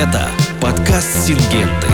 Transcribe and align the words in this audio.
Это 0.00 0.30
подкаст 0.62 1.26
«Сингенты». 1.26 1.86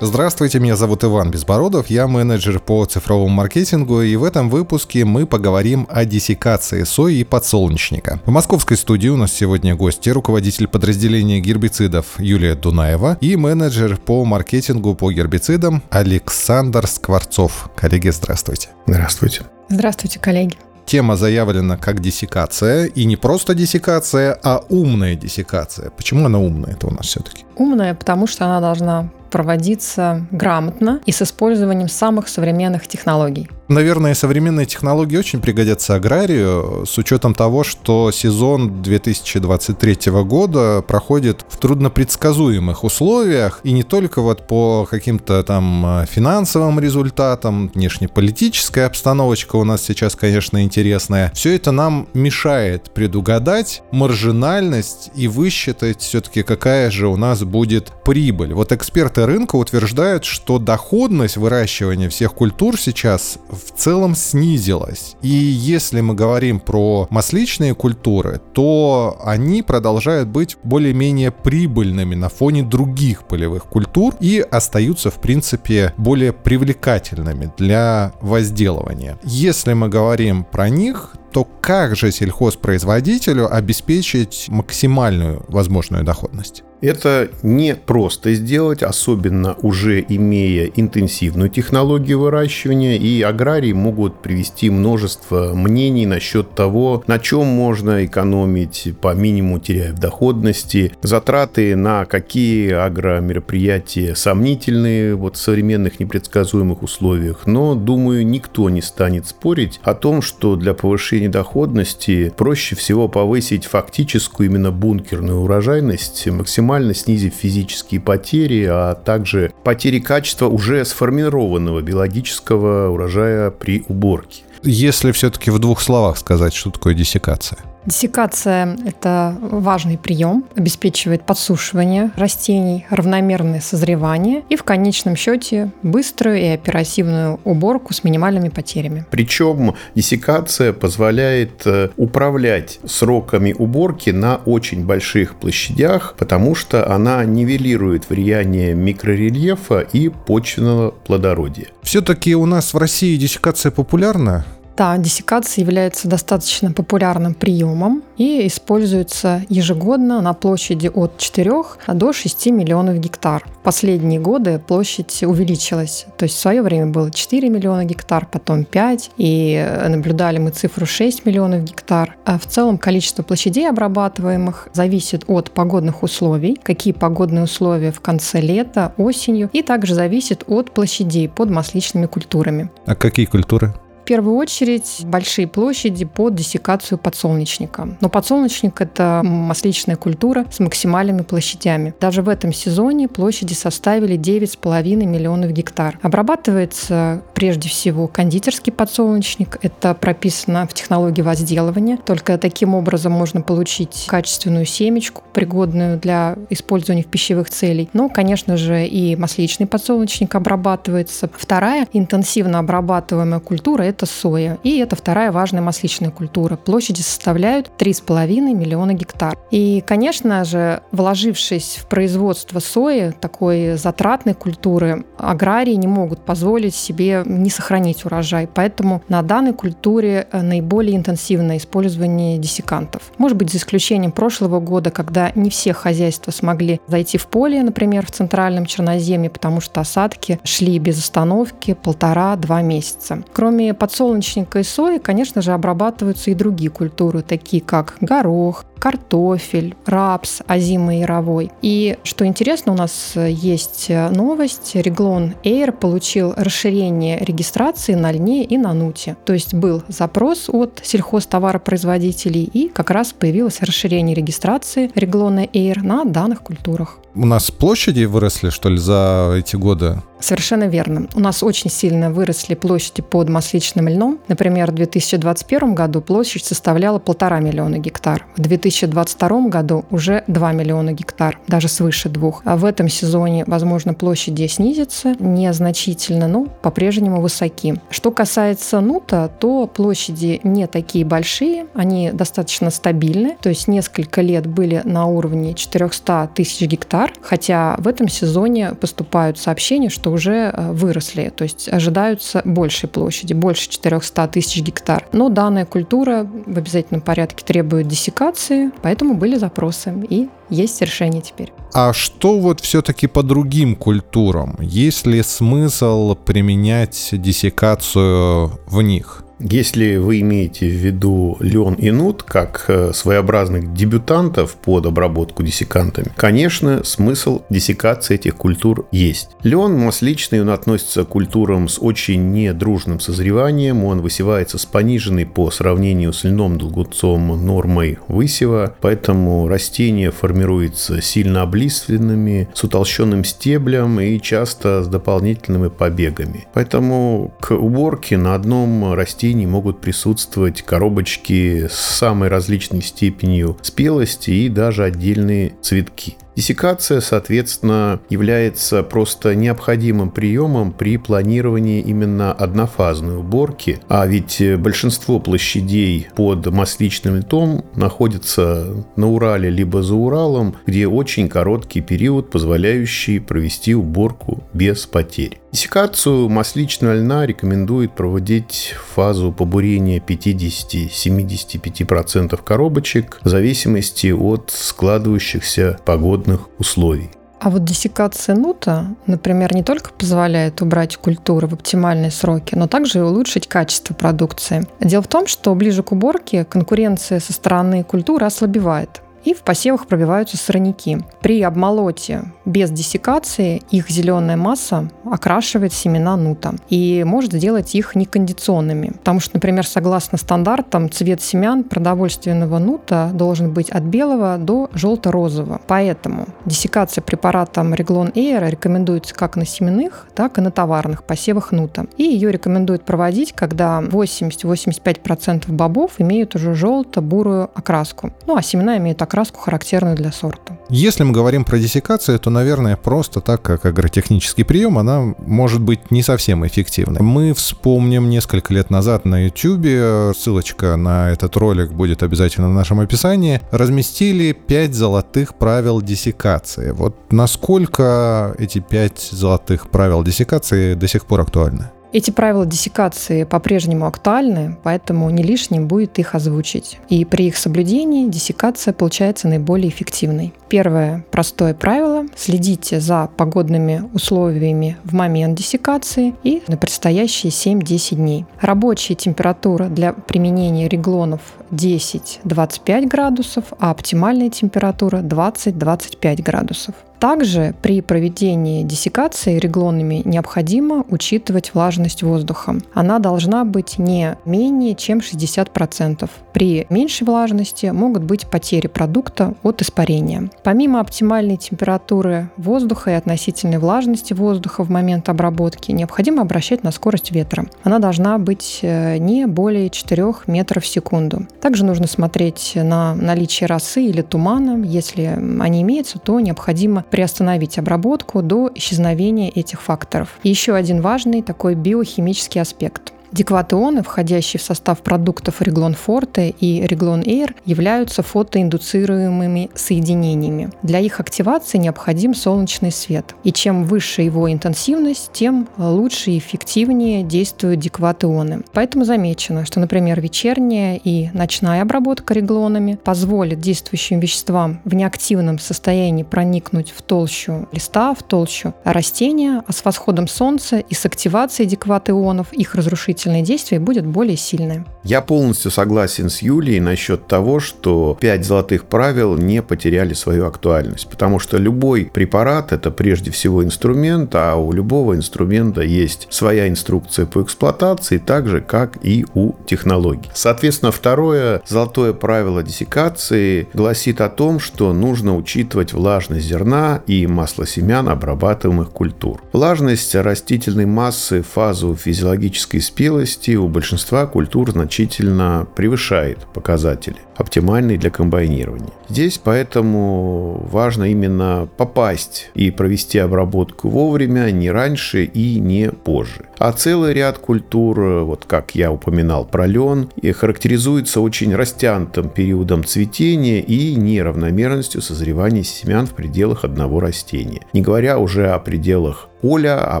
Здравствуйте, 0.00 0.60
меня 0.60 0.76
зовут 0.76 1.02
Иван 1.02 1.32
Безбородов, 1.32 1.90
я 1.90 2.06
менеджер 2.06 2.60
по 2.60 2.84
цифровому 2.84 3.34
маркетингу, 3.34 4.02
и 4.02 4.14
в 4.14 4.22
этом 4.22 4.48
выпуске 4.48 5.04
мы 5.04 5.26
поговорим 5.26 5.88
о 5.90 6.04
диссекации 6.04 6.84
сои 6.84 7.16
и 7.16 7.24
подсолнечника. 7.24 8.20
В 8.24 8.30
московской 8.30 8.76
студии 8.76 9.08
у 9.08 9.16
нас 9.16 9.32
сегодня 9.32 9.74
гости, 9.74 10.08
руководитель 10.10 10.68
подразделения 10.68 11.40
гербицидов 11.40 12.20
Юлия 12.20 12.54
Дунаева 12.54 13.18
и 13.20 13.34
менеджер 13.34 13.96
по 13.96 14.24
маркетингу 14.24 14.94
по 14.94 15.10
гербицидам 15.10 15.82
Александр 15.90 16.86
Скворцов. 16.86 17.68
Коллеги, 17.74 18.10
здравствуйте. 18.10 18.68
Здравствуйте. 18.86 19.42
Здравствуйте, 19.68 20.20
коллеги. 20.20 20.56
Тема 20.90 21.16
заявлена 21.16 21.76
как 21.76 22.00
диссекация, 22.00 22.86
и 22.86 23.04
не 23.04 23.16
просто 23.16 23.54
диссекация, 23.54 24.36
а 24.42 24.64
умная 24.68 25.14
диссекация. 25.14 25.90
Почему 25.90 26.26
она 26.26 26.40
умная 26.40 26.72
это 26.72 26.88
у 26.88 26.90
нас 26.90 27.06
все-таки? 27.06 27.44
Умная, 27.54 27.94
потому 27.94 28.26
что 28.26 28.44
она 28.44 28.60
должна 28.60 29.08
проводиться 29.30 30.26
грамотно 30.30 31.00
и 31.06 31.12
с 31.12 31.22
использованием 31.22 31.88
самых 31.88 32.28
современных 32.28 32.86
технологий. 32.86 33.48
Наверное, 33.68 34.14
современные 34.14 34.66
технологии 34.66 35.16
очень 35.16 35.40
пригодятся 35.40 35.94
аграрию 35.94 36.84
с 36.86 36.98
учетом 36.98 37.34
того, 37.34 37.62
что 37.62 38.10
сезон 38.10 38.82
2023 38.82 40.10
года 40.24 40.82
проходит 40.82 41.44
в 41.48 41.56
труднопредсказуемых 41.56 42.82
условиях 42.82 43.60
и 43.62 43.70
не 43.70 43.84
только 43.84 44.22
вот 44.22 44.48
по 44.48 44.88
каким-то 44.90 45.44
там 45.44 46.04
финансовым 46.10 46.80
результатам, 46.80 47.70
внешнеполитическая 47.72 48.86
обстановочка 48.86 49.54
у 49.54 49.62
нас 49.62 49.84
сейчас, 49.84 50.16
конечно, 50.16 50.64
интересная. 50.64 51.30
Все 51.32 51.54
это 51.54 51.70
нам 51.70 52.08
мешает 52.12 52.90
предугадать 52.92 53.84
маржинальность 53.92 55.12
и 55.14 55.28
высчитать 55.28 56.00
все-таки 56.00 56.42
какая 56.42 56.90
же 56.90 57.06
у 57.06 57.16
нас 57.16 57.44
будет 57.44 57.92
прибыль. 58.04 58.52
Вот 58.52 58.72
эксперты 58.72 59.19
рынка 59.26 59.56
утверждают, 59.56 60.24
что 60.24 60.58
доходность 60.58 61.36
выращивания 61.36 62.08
всех 62.08 62.34
культур 62.34 62.78
сейчас 62.78 63.38
в 63.48 63.78
целом 63.78 64.14
снизилась. 64.14 65.16
И 65.22 65.28
если 65.28 66.00
мы 66.00 66.14
говорим 66.14 66.60
про 66.60 67.06
масличные 67.10 67.74
культуры, 67.74 68.40
то 68.52 69.18
они 69.24 69.62
продолжают 69.62 70.28
быть 70.28 70.56
более-менее 70.62 71.30
прибыльными 71.30 72.14
на 72.14 72.28
фоне 72.28 72.62
других 72.62 73.24
полевых 73.24 73.64
культур 73.64 74.14
и 74.20 74.44
остаются, 74.50 75.10
в 75.10 75.20
принципе, 75.20 75.94
более 75.96 76.32
привлекательными 76.32 77.52
для 77.56 78.12
возделывания. 78.20 79.18
Если 79.24 79.72
мы 79.72 79.88
говорим 79.88 80.44
про 80.44 80.68
них, 80.68 81.14
то 81.32 81.44
как 81.44 81.96
же 81.96 82.10
сельхозпроизводителю 82.10 83.52
обеспечить 83.54 84.46
максимальную 84.48 85.44
возможную 85.48 86.04
доходность? 86.04 86.64
Это 86.80 87.28
не 87.42 87.74
просто 87.74 88.32
сделать, 88.32 88.82
особенно 88.82 89.54
уже 89.60 90.04
имея 90.08 90.70
интенсивную 90.74 91.50
технологию 91.50 92.20
выращивания, 92.20 92.96
и 92.96 93.20
аграрии 93.20 93.72
могут 93.72 94.22
привести 94.22 94.70
множество 94.70 95.52
мнений 95.54 96.06
насчет 96.06 96.54
того, 96.54 97.04
на 97.06 97.18
чем 97.18 97.46
можно 97.46 98.04
экономить 98.04 98.94
по 99.00 99.14
минимуму, 99.14 99.58
теряя 99.58 99.92
в 99.92 99.98
доходности, 99.98 100.92
затраты 101.02 101.76
на 101.76 102.06
какие 102.06 102.72
агромероприятия 102.72 104.14
сомнительные 104.14 105.14
вот 105.14 105.36
в 105.36 105.40
современных 105.40 106.00
непредсказуемых 106.00 106.82
условиях. 106.82 107.46
Но, 107.46 107.74
думаю, 107.74 108.26
никто 108.26 108.70
не 108.70 108.80
станет 108.80 109.26
спорить 109.26 109.80
о 109.82 109.94
том, 109.94 110.22
что 110.22 110.56
для 110.56 110.72
повышения 110.72 111.28
доходности 111.28 112.32
проще 112.34 112.74
всего 112.74 113.08
повысить 113.08 113.66
фактическую 113.66 114.48
именно 114.48 114.70
бункерную 114.70 115.40
урожайность 115.40 116.26
максимально 116.28 116.69
максимально 116.70 116.94
снизив 116.94 117.34
физические 117.34 118.00
потери, 118.00 118.64
а 118.70 118.94
также 118.94 119.52
потери 119.64 119.98
качества 119.98 120.46
уже 120.46 120.84
сформированного 120.84 121.82
биологического 121.82 122.90
урожая 122.90 123.50
при 123.50 123.84
уборке. 123.88 124.42
Если 124.62 125.10
все-таки 125.10 125.50
в 125.50 125.58
двух 125.58 125.80
словах 125.80 126.16
сказать, 126.18 126.54
что 126.54 126.70
такое 126.70 126.94
диссекация? 126.94 127.58
Диссекация– 127.86 128.76
это 128.86 129.36
важный 129.40 129.96
прием, 129.96 130.44
обеспечивает 130.54 131.22
подсушивание 131.22 132.10
растений, 132.16 132.86
равномерное 132.90 133.60
созревание 133.60 134.42
и 134.50 134.56
в 134.56 134.64
конечном 134.64 135.16
счете 135.16 135.72
быструю 135.82 136.38
и 136.38 136.46
оперативную 136.46 137.40
уборку 137.44 137.94
с 137.94 138.04
минимальными 138.04 138.50
потерями. 138.50 139.06
Причем 139.10 139.74
диссекация 139.94 140.74
позволяет 140.74 141.62
э, 141.64 141.88
управлять 141.96 142.80
сроками 142.84 143.54
уборки 143.56 144.10
на 144.10 144.36
очень 144.36 144.84
больших 144.84 145.36
площадях, 145.36 146.14
потому 146.18 146.54
что 146.54 146.90
она 146.90 147.24
нивелирует 147.24 148.10
влияние 148.10 148.74
микрорельефа 148.74 149.80
и 149.80 150.10
почвенного 150.10 150.90
плодородия. 150.90 151.68
Все-таки 151.82 152.34
у 152.34 152.44
нас 152.44 152.74
в 152.74 152.78
России 152.78 153.16
диссекация 153.16 153.72
популярна? 153.72 154.44
Да, 154.76 154.96
диссекация 154.96 155.62
является 155.62 156.08
достаточно 156.08 156.72
популярным 156.72 157.34
приемом 157.34 158.02
и 158.16 158.46
используется 158.46 159.42
ежегодно 159.48 160.22
на 160.22 160.32
площади 160.32 160.88
от 160.88 161.18
4 161.18 161.50
до 161.88 162.12
6 162.12 162.46
миллионов 162.46 162.98
гектар. 162.98 163.44
В 163.60 163.62
последние 163.62 164.20
годы 164.20 164.58
площадь 164.58 165.22
увеличилась. 165.22 166.06
То 166.16 166.22
есть 166.24 166.36
в 166.36 166.38
свое 166.38 166.62
время 166.62 166.86
было 166.86 167.10
4 167.10 167.48
миллиона 167.50 167.84
гектар, 167.84 168.26
потом 168.30 168.64
5, 168.64 169.10
и 169.18 169.68
наблюдали 169.88 170.38
мы 170.38 170.50
цифру 170.50 170.86
6 170.86 171.26
миллионов 171.26 171.64
гектар. 171.64 172.16
А 172.24 172.38
в 172.38 172.46
целом 172.46 172.78
количество 172.78 173.22
площадей 173.22 173.68
обрабатываемых 173.68 174.68
зависит 174.72 175.24
от 175.26 175.50
погодных 175.50 176.02
условий, 176.02 176.58
какие 176.62 176.94
погодные 176.94 177.44
условия 177.44 177.92
в 177.92 178.00
конце 178.00 178.40
лета, 178.40 178.94
осенью, 178.96 179.50
и 179.52 179.62
также 179.62 179.94
зависит 179.94 180.44
от 180.46 180.70
площадей 180.70 181.28
под 181.28 181.50
масличными 181.50 182.06
культурами. 182.06 182.70
А 182.86 182.94
какие 182.94 183.26
культуры? 183.26 183.74
Первую 184.10 184.34
очередь 184.34 185.02
большие 185.04 185.46
площади 185.46 186.04
под 186.04 186.34
диссекацию 186.34 186.98
подсолнечника. 186.98 187.96
Но 188.00 188.08
подсолнечник– 188.08 188.80
это 188.82 189.20
масличная 189.22 189.94
культура 189.94 190.46
с 190.50 190.58
максимальными 190.58 191.22
площадями. 191.22 191.94
Даже 192.00 192.22
в 192.22 192.28
этом 192.28 192.52
сезоне 192.52 193.06
площади 193.06 193.52
составили 193.52 194.18
9,5 194.18 195.06
миллионов 195.06 195.52
гектар. 195.52 195.96
Обрабатывается 196.02 197.22
прежде 197.34 197.68
всего 197.68 198.08
кондитерский 198.08 198.72
подсолнечник. 198.72 199.58
Это 199.62 199.94
прописано 199.94 200.66
в 200.66 200.74
технологии 200.74 201.22
возделывания. 201.22 201.96
Только 202.04 202.36
таким 202.36 202.74
образом 202.74 203.12
можно 203.12 203.42
получить 203.42 204.06
качественную 204.08 204.66
семечку, 204.66 205.22
пригодную 205.32 206.00
для 206.00 206.36
использования 206.50 207.04
в 207.04 207.06
пищевых 207.06 207.48
целей. 207.48 207.88
Но, 207.92 208.08
конечно 208.08 208.56
же, 208.56 208.84
и 208.84 209.14
масличный 209.14 209.68
подсолнечник 209.68 210.34
обрабатывается. 210.34 211.30
Вторая 211.32 211.86
интенсивно 211.92 212.58
обрабатываемая 212.58 213.38
культура– 213.38 213.82
это 213.84 213.99
это 214.00 214.06
соя. 214.06 214.58
И 214.62 214.78
это 214.78 214.96
вторая 214.96 215.30
важная 215.30 215.60
масличная 215.60 216.10
культура. 216.10 216.56
Площади 216.56 217.02
составляют 217.02 217.70
3,5 217.78 218.54
миллиона 218.54 218.94
гектар. 218.94 219.36
И, 219.50 219.84
конечно 219.86 220.44
же, 220.44 220.80
вложившись 220.90 221.76
в 221.80 221.86
производство 221.86 222.60
сои, 222.60 223.10
такой 223.10 223.76
затратной 223.76 224.32
культуры, 224.32 225.04
аграрии 225.18 225.74
не 225.74 225.86
могут 225.86 226.24
позволить 226.24 226.74
себе 226.74 227.22
не 227.26 227.50
сохранить 227.50 228.06
урожай. 228.06 228.48
Поэтому 228.52 229.02
на 229.08 229.22
данной 229.22 229.52
культуре 229.52 230.26
э, 230.32 230.40
наиболее 230.40 230.96
интенсивное 230.96 231.58
использование 231.58 232.38
диссекантов. 232.38 233.12
Может 233.18 233.36
быть, 233.36 233.50
за 233.50 233.58
исключением 233.58 234.12
прошлого 234.12 234.60
года, 234.60 234.90
когда 234.90 235.30
не 235.34 235.50
все 235.50 235.74
хозяйства 235.74 236.30
смогли 236.30 236.80
зайти 236.86 237.18
в 237.18 237.26
поле, 237.26 237.62
например, 237.62 238.06
в 238.06 238.12
центральном 238.12 238.64
Черноземье, 238.64 239.28
потому 239.28 239.60
что 239.60 239.80
осадки 239.80 240.40
шли 240.44 240.78
без 240.78 240.98
остановки 240.98 241.74
полтора-два 241.74 242.62
месяца. 242.62 243.22
Кроме 243.32 243.74
подсолнечника 243.80 244.60
и 244.60 244.62
сои, 244.62 244.98
конечно 244.98 245.40
же, 245.40 245.52
обрабатываются 245.52 246.30
и 246.30 246.34
другие 246.34 246.70
культуры, 246.70 247.22
такие 247.22 247.62
как 247.62 247.96
горох, 248.00 248.66
картофель, 248.80 249.76
рапс, 249.86 250.40
озимый 250.46 251.00
яровой. 251.00 251.52
И 251.62 251.98
что 252.02 252.26
интересно, 252.26 252.72
у 252.72 252.76
нас 252.76 253.12
есть 253.14 253.90
новость. 253.90 254.72
Реглон 254.74 255.34
Air 255.44 255.70
получил 255.70 256.32
расширение 256.36 257.18
регистрации 257.18 257.94
на 257.94 258.10
льне 258.10 258.44
и 258.44 258.58
на 258.58 258.72
нуте. 258.74 259.16
То 259.24 259.34
есть 259.34 259.54
был 259.54 259.82
запрос 259.86 260.48
от 260.48 260.80
сельхозтоваропроизводителей, 260.82 262.44
и 262.44 262.68
как 262.68 262.90
раз 262.90 263.12
появилось 263.12 263.60
расширение 263.60 264.16
регистрации 264.16 264.90
Реглона 264.94 265.44
Air 265.44 265.82
на 265.82 266.04
данных 266.04 266.42
культурах. 266.42 266.98
У 267.12 267.26
нас 267.26 267.50
площади 267.50 268.04
выросли, 268.04 268.50
что 268.50 268.68
ли, 268.68 268.78
за 268.78 269.34
эти 269.36 269.56
годы? 269.56 270.00
Совершенно 270.20 270.64
верно. 270.64 271.08
У 271.14 271.20
нас 271.20 271.42
очень 271.42 271.70
сильно 271.70 272.12
выросли 272.12 272.54
площади 272.54 273.02
под 273.02 273.28
масличным 273.28 273.88
льном. 273.88 274.20
Например, 274.28 274.70
в 274.70 274.74
2021 274.74 275.74
году 275.74 276.02
площадь 276.02 276.44
составляла 276.44 277.00
полтора 277.00 277.40
миллиона 277.40 277.78
гектар. 277.78 278.26
В 278.36 278.40
2022 278.40 278.69
2022 278.70 279.48
году 279.48 279.84
уже 279.90 280.24
2 280.26 280.52
миллиона 280.52 280.92
гектар, 280.92 281.38
даже 281.46 281.68
свыше 281.68 282.08
двух. 282.08 282.42
А 282.44 282.56
в 282.56 282.64
этом 282.64 282.88
сезоне, 282.88 283.44
возможно, 283.46 283.94
площади 283.94 284.46
снизятся 284.46 285.14
незначительно, 285.18 286.28
но 286.28 286.46
по-прежнему 286.62 287.20
высоки. 287.20 287.80
Что 287.90 288.10
касается 288.10 288.80
нута, 288.80 289.28
то 289.28 289.66
площади 289.66 290.40
не 290.44 290.66
такие 290.66 291.04
большие, 291.04 291.66
они 291.74 292.10
достаточно 292.12 292.70
стабильны, 292.70 293.36
то 293.40 293.48
есть 293.48 293.68
несколько 293.68 294.20
лет 294.20 294.46
были 294.46 294.82
на 294.84 295.06
уровне 295.06 295.54
400 295.54 296.30
тысяч 296.34 296.66
гектар, 296.66 297.12
хотя 297.22 297.76
в 297.78 297.88
этом 297.88 298.08
сезоне 298.08 298.74
поступают 298.74 299.38
сообщения, 299.38 299.88
что 299.88 300.10
уже 300.10 300.52
э, 300.52 300.72
выросли, 300.72 301.32
то 301.34 301.44
есть 301.44 301.68
ожидаются 301.68 302.42
большей 302.44 302.88
площади, 302.88 303.32
больше 303.32 303.68
400 303.68 304.28
тысяч 304.28 304.62
гектар. 304.62 305.06
Но 305.12 305.28
данная 305.28 305.66
культура 305.66 306.26
в 306.46 306.58
обязательном 306.58 307.00
порядке 307.00 307.44
требует 307.44 307.88
диссекации, 307.88 308.59
поэтому 308.82 309.14
были 309.14 309.36
запросы 309.36 309.94
и 310.08 310.28
есть 310.50 310.80
решение 310.80 311.22
теперь. 311.22 311.52
А 311.72 311.92
что 311.92 312.38
вот 312.38 312.60
все-таки 312.60 313.06
по 313.06 313.22
другим 313.22 313.76
культурам? 313.76 314.56
Есть 314.60 315.06
ли 315.06 315.22
смысл 315.22 316.14
применять 316.14 317.10
диссекацию 317.12 318.52
в 318.66 318.82
них? 318.82 319.24
Если 319.42 319.96
вы 319.96 320.20
имеете 320.20 320.68
в 320.68 320.74
виду 320.74 321.38
лен 321.40 321.72
и 321.74 321.90
нут 321.90 322.22
как 322.22 322.66
э, 322.68 322.92
своеобразных 322.92 323.72
дебютантов 323.72 324.54
под 324.56 324.84
обработку 324.84 325.42
диссекантами, 325.42 326.08
конечно, 326.14 326.84
смысл 326.84 327.42
диссекации 327.48 328.16
этих 328.16 328.36
культур 328.36 328.86
есть. 328.92 329.30
Лен 329.42 329.78
масличный, 329.78 330.42
он 330.42 330.50
относится 330.50 331.04
к 331.04 331.08
культурам 331.08 331.68
с 331.68 331.78
очень 331.80 332.32
недружным 332.32 333.00
созреванием, 333.00 333.82
он 333.84 334.02
высевается 334.02 334.58
с 334.58 334.66
пониженной 334.66 335.24
по 335.24 335.50
сравнению 335.50 336.12
с 336.12 336.24
льном 336.24 336.58
долгуцом 336.58 337.42
нормой 337.44 337.98
высева, 338.08 338.74
поэтому 338.82 339.48
растение 339.48 340.10
формируется 340.10 341.00
сильно 341.00 341.42
облиственными, 341.42 342.50
с 342.52 342.62
утолщенным 342.62 343.24
стеблем 343.24 344.00
и 344.00 344.20
часто 344.20 344.82
с 344.82 344.86
дополнительными 344.86 345.68
побегами. 345.68 346.46
Поэтому 346.52 347.32
к 347.40 347.54
уборке 347.54 348.18
на 348.18 348.34
одном 348.34 348.92
растении 348.92 349.29
растений 349.30 349.46
могут 349.46 349.80
присутствовать 349.80 350.62
коробочки 350.62 351.68
с 351.68 351.74
самой 351.74 352.28
различной 352.28 352.82
степенью 352.82 353.56
спелости 353.62 354.30
и 354.30 354.48
даже 354.48 354.82
отдельные 354.82 355.52
цветки. 355.62 356.16
Диссекация, 356.34 357.00
соответственно, 357.00 358.00
является 358.08 358.82
просто 358.82 359.36
необходимым 359.36 360.10
приемом 360.10 360.72
при 360.72 360.96
планировании 360.96 361.80
именно 361.80 362.32
однофазной 362.32 363.18
уборки, 363.18 363.78
а 363.88 364.04
ведь 364.06 364.42
большинство 364.58 365.20
площадей 365.20 366.08
под 366.16 366.46
масличным 366.46 367.16
льтом 367.16 367.64
находится 367.76 368.84
на 368.96 369.08
Урале 369.08 369.48
либо 369.48 369.82
за 369.82 369.94
Уралом, 369.94 370.56
где 370.66 370.88
очень 370.88 371.28
короткий 371.28 371.82
период, 371.82 372.30
позволяющий 372.30 373.20
провести 373.20 373.74
уборку 373.74 374.42
без 374.52 374.86
потерь. 374.86 375.39
Диссекацию 375.52 376.28
масличного 376.28 376.94
льна 376.94 377.26
рекомендует 377.26 377.92
проводить 377.92 378.76
в 378.78 378.94
фазу 378.94 379.32
побурения 379.32 379.98
50-75% 379.98 382.38
коробочек 382.44 383.18
в 383.24 383.28
зависимости 383.28 384.12
от 384.12 384.52
складывающихся 384.54 385.80
погодных 385.84 386.48
условий. 386.58 387.10
А 387.40 387.50
вот 387.50 387.64
диссекация 387.64 388.36
нута, 388.36 388.94
например, 389.06 389.52
не 389.54 389.64
только 389.64 389.90
позволяет 389.92 390.62
убрать 390.62 390.96
культуры 390.98 391.48
в 391.48 391.54
оптимальные 391.54 392.10
сроки, 392.10 392.54
но 392.54 392.68
также 392.68 392.98
и 392.98 393.02
улучшить 393.02 393.48
качество 393.48 393.94
продукции. 393.94 394.66
Дело 394.78 395.02
в 395.02 395.08
том, 395.08 395.26
что 395.26 395.54
ближе 395.54 395.82
к 395.82 395.90
уборке 395.90 396.44
конкуренция 396.44 397.18
со 397.18 397.32
стороны 397.32 397.82
культуры 397.82 398.26
ослабевает 398.26 399.00
и 399.24 399.34
в 399.34 399.42
посевах 399.42 399.86
пробиваются 399.86 400.36
сорняки. 400.36 400.98
При 401.20 401.42
обмолоте 401.42 402.22
без 402.44 402.70
диссекации 402.70 403.62
их 403.70 403.90
зеленая 403.90 404.36
масса 404.36 404.88
окрашивает 405.04 405.72
семена 405.72 406.16
нута 406.16 406.54
и 406.68 407.04
может 407.04 407.32
сделать 407.32 407.74
их 407.74 407.94
некондиционными. 407.94 408.92
Потому 408.98 409.20
что, 409.20 409.36
например, 409.36 409.66
согласно 409.66 410.18
стандартам, 410.18 410.90
цвет 410.90 411.22
семян 411.22 411.64
продовольственного 411.64 412.58
нута 412.58 413.10
должен 413.12 413.52
быть 413.52 413.70
от 413.70 413.82
белого 413.84 414.38
до 414.38 414.70
желто-розового. 414.72 415.60
Поэтому 415.66 416.26
диссекация 416.44 417.02
препаратом 417.02 417.74
Реглон 417.74 418.08
Air 418.08 418.48
рекомендуется 418.50 419.14
как 419.14 419.36
на 419.36 419.46
семенных, 419.46 420.06
так 420.14 420.38
и 420.38 420.40
на 420.40 420.50
товарных 420.50 421.04
посевах 421.04 421.52
нута. 421.52 421.86
И 421.96 422.04
ее 422.04 422.32
рекомендуют 422.32 422.84
проводить, 422.84 423.32
когда 423.32 423.80
80-85% 423.80 425.50
бобов 425.52 425.92
имеют 425.98 426.34
уже 426.34 426.54
желто-бурую 426.54 427.50
окраску. 427.54 428.12
Ну 428.26 428.36
а 428.36 428.42
семена 428.42 428.78
имеют 428.78 429.02
окраску, 429.10 429.40
характерную 429.40 429.96
для 429.96 430.12
сорта. 430.12 430.56
Если 430.68 431.02
мы 431.02 431.12
говорим 431.12 431.44
про 431.44 431.58
диссекацию, 431.58 432.18
то, 432.20 432.30
наверное, 432.30 432.76
просто 432.76 433.20
так, 433.20 433.42
как 433.42 433.66
агротехнический 433.66 434.44
прием, 434.44 434.78
она 434.78 435.14
может 435.18 435.60
быть 435.60 435.90
не 435.90 436.04
совсем 436.04 436.46
эффективной. 436.46 437.00
Мы 437.00 437.34
вспомним 437.34 438.08
несколько 438.08 438.54
лет 438.54 438.70
назад 438.70 439.04
на 439.04 439.24
YouTube, 439.24 440.16
ссылочка 440.16 440.76
на 440.76 441.10
этот 441.10 441.36
ролик 441.36 441.72
будет 441.72 442.04
обязательно 442.04 442.48
в 442.48 442.54
нашем 442.54 442.78
описании, 442.78 443.40
разместили 443.50 444.32
5 444.32 444.74
золотых 444.74 445.34
правил 445.34 445.82
диссекации. 445.82 446.70
Вот 446.70 446.96
насколько 447.10 448.36
эти 448.38 448.60
5 448.60 449.10
золотых 449.10 449.70
правил 449.70 450.04
диссекации 450.04 450.74
до 450.74 450.86
сих 450.86 451.04
пор 451.04 451.22
актуальны? 451.22 451.70
Эти 451.92 452.12
правила 452.12 452.46
диссекации 452.46 453.24
по-прежнему 453.24 453.86
актуальны, 453.86 454.56
поэтому 454.62 455.10
не 455.10 455.24
лишним 455.24 455.66
будет 455.66 455.98
их 455.98 456.14
озвучить. 456.14 456.78
И 456.88 457.04
при 457.04 457.26
их 457.26 457.36
соблюдении 457.36 458.08
диссекация 458.08 458.72
получается 458.72 459.26
наиболее 459.26 459.68
эффективной. 459.70 460.32
Первое 460.48 461.04
простое 461.10 461.52
правило– 461.52 462.06
следите 462.16 462.80
за 462.80 463.08
погодными 463.16 463.88
условиями 463.92 464.76
в 464.84 464.94
момент 464.94 465.36
диссекации 465.36 466.14
и 466.22 466.42
на 466.46 466.56
предстоящие 466.56 467.30
7-10 467.30 467.96
дней. 467.96 468.26
Рабочая 468.40 468.94
температура 468.94 469.66
для 469.66 469.92
применения 469.92 470.68
реглонов 470.68 471.20
10-25 471.50 472.86
градусов, 472.86 473.44
а 473.58 473.70
оптимальная 473.70 474.30
температура 474.30 474.98
20-25 474.98 476.22
градусов. 476.22 476.74
Также 477.00 477.54
при 477.62 477.80
проведении 477.80 478.62
диссекации 478.62 479.38
реглонами 479.38 480.02
необходимо 480.04 480.84
учитывать 480.90 481.54
влажность 481.54 482.02
воздуха. 482.02 482.56
Она 482.74 482.98
должна 482.98 483.46
быть 483.46 483.78
не 483.78 484.18
менее 484.26 484.74
чем 484.74 484.98
60%. 484.98 486.10
При 486.34 486.66
меньшей 486.68 487.06
влажности 487.06 487.66
могут 487.66 488.04
быть 488.04 488.26
потери 488.26 488.66
продукта 488.66 489.34
от 489.42 489.62
испарения. 489.62 490.30
Помимо 490.44 490.80
оптимальной 490.80 491.38
температуры 491.38 492.30
воздуха 492.36 492.90
и 492.90 492.94
относительной 492.94 493.58
влажности 493.58 494.12
воздуха 494.12 494.62
в 494.62 494.70
момент 494.70 495.08
обработки, 495.08 495.72
необходимо 495.72 496.20
обращать 496.20 496.62
на 496.64 496.70
скорость 496.70 497.12
ветра. 497.12 497.46
Она 497.64 497.78
должна 497.78 498.18
быть 498.18 498.58
э, 498.60 498.98
не 498.98 499.26
более 499.26 499.70
4 499.70 500.00
метров 500.26 500.64
в 500.64 500.66
секунду. 500.66 501.26
Также 501.40 501.64
нужно 501.64 501.86
смотреть 501.86 502.52
на 502.54 502.94
наличие 502.94 503.46
росы 503.46 503.84
или 503.84 504.02
тумана. 504.02 504.62
Если 504.62 505.18
они 505.40 505.62
имеются, 505.62 505.98
то 505.98 506.20
необходимо 506.20 506.84
приостановить 506.90 507.58
обработку 507.58 508.22
до 508.22 508.50
исчезновения 508.54 509.30
этих 509.30 509.62
факторов. 509.62 510.18
И 510.22 510.28
еще 510.28 510.54
один 510.54 510.80
важный 510.80 511.22
такой 511.22 511.54
биохимический 511.54 512.40
аспект– 512.40 512.92
Декватионы, 513.12 513.82
входящие 513.82 514.38
в 514.38 514.42
состав 514.42 514.82
продуктов 514.82 515.42
Реглон 515.42 515.74
Форте 515.74 516.30
и 516.30 516.64
Реглон 516.64 517.00
Air, 517.00 517.34
являются 517.44 518.02
фотоиндуцируемыми 518.04 519.50
соединениями. 519.54 520.50
Для 520.62 520.78
их 520.78 521.00
активации 521.00 521.58
необходим 521.58 522.14
солнечный 522.14 522.70
свет. 522.70 523.16
И 523.24 523.32
чем 523.32 523.64
выше 523.64 524.02
его 524.02 524.30
интенсивность, 524.30 525.10
тем 525.12 525.48
лучше 525.58 526.12
и 526.12 526.18
эффективнее 526.18 527.02
действуют 527.02 527.58
декватионы. 527.58 528.42
Поэтому 528.52 528.84
замечено, 528.84 529.44
что, 529.44 529.58
например, 529.58 530.00
вечерняя 530.00 530.80
и 530.82 531.08
ночная 531.12 531.62
обработка 531.62 532.14
реглонами 532.14 532.78
позволит 532.84 533.40
действующим 533.40 533.98
веществам 533.98 534.60
в 534.64 534.74
неактивном 534.74 535.40
состоянии 535.40 536.04
проникнуть 536.04 536.70
в 536.70 536.80
толщу 536.82 537.48
листа, 537.50 537.92
в 537.92 538.04
толщу 538.04 538.54
растения, 538.62 539.42
а 539.46 539.52
с 539.52 539.64
восходом 539.64 540.06
солнца 540.06 540.58
и 540.58 540.74
с 540.74 540.86
активацией 540.86 541.48
декватионов 541.48 542.32
их 542.32 542.54
разрушить 542.54 542.99
разрушительное 543.00 543.22
действие 543.22 543.60
будет 543.60 543.86
более 543.86 544.16
сильное. 544.16 544.64
Я 544.84 545.00
полностью 545.00 545.50
согласен 545.50 546.10
с 546.10 546.22
Юлией 546.22 546.60
насчет 546.60 547.06
того, 547.06 547.40
что 547.40 547.96
пять 548.00 548.24
золотых 548.24 548.64
правил 548.64 549.16
не 549.16 549.42
потеряли 549.42 549.94
свою 549.94 550.26
актуальность, 550.26 550.88
потому 550.88 551.18
что 551.18 551.38
любой 551.38 551.90
препарат– 551.92 552.52
это 552.52 552.70
прежде 552.70 553.10
всего 553.10 553.44
инструмент, 553.44 554.14
а 554.14 554.36
у 554.36 554.52
любого 554.52 554.94
инструмента 554.94 555.62
есть 555.62 556.06
своя 556.10 556.48
инструкция 556.48 557.06
по 557.06 557.22
эксплуатации, 557.22 557.98
так 557.98 558.26
же, 558.26 558.40
как 558.40 558.78
и 558.82 559.06
у 559.14 559.32
технологий. 559.46 560.10
Соответственно, 560.14 560.72
второе 560.72 561.42
золотое 561.46 561.92
правило 561.92 562.42
диссекации 562.42 563.48
гласит 563.54 564.00
о 564.00 564.08
том, 564.08 564.40
что 564.40 564.72
нужно 564.72 565.16
учитывать 565.16 565.72
влажность 565.72 566.26
зерна 566.26 566.82
и 566.86 567.06
масло 567.06 567.46
семян 567.46 567.88
обрабатываемых 567.88 568.70
культур. 568.70 569.22
Влажность 569.32 569.94
растительной 569.94 570.66
массы 570.66 571.22
в 571.22 571.28
фазу 571.28 571.74
физиологической 571.74 572.60
спелости 572.60 572.89
зрелости 572.90 573.36
у 573.36 573.46
большинства 573.46 574.06
культур 574.06 574.50
значительно 574.50 575.46
превышает 575.54 576.26
показатели, 576.34 576.96
оптимальные 577.16 577.78
для 577.78 577.90
комбайнирования. 577.90 578.72
Здесь 578.88 579.20
поэтому 579.22 580.44
важно 580.50 580.90
именно 580.90 581.48
попасть 581.56 582.30
и 582.34 582.50
провести 582.50 582.98
обработку 582.98 583.68
вовремя, 583.68 584.32
не 584.32 584.50
раньше 584.50 585.04
и 585.04 585.38
не 585.38 585.70
позже. 585.70 586.26
А 586.38 586.50
целый 586.50 586.92
ряд 586.94 587.18
культур, 587.18 587.78
вот 587.80 588.24
как 588.26 588.56
я 588.56 588.72
упоминал 588.72 589.24
про 589.24 589.46
лен, 589.46 589.88
характеризуется 590.16 591.00
очень 591.00 591.34
растянутым 591.34 592.08
периодом 592.08 592.64
цветения 592.64 593.40
и 593.40 593.76
неравномерностью 593.76 594.82
созревания 594.82 595.44
семян 595.44 595.86
в 595.86 595.94
пределах 595.94 596.44
одного 596.44 596.80
растения. 596.80 597.42
Не 597.52 597.62
говоря 597.62 597.98
уже 597.98 598.30
о 598.30 598.40
пределах 598.40 599.09
поля, 599.20 599.58
а 599.64 599.80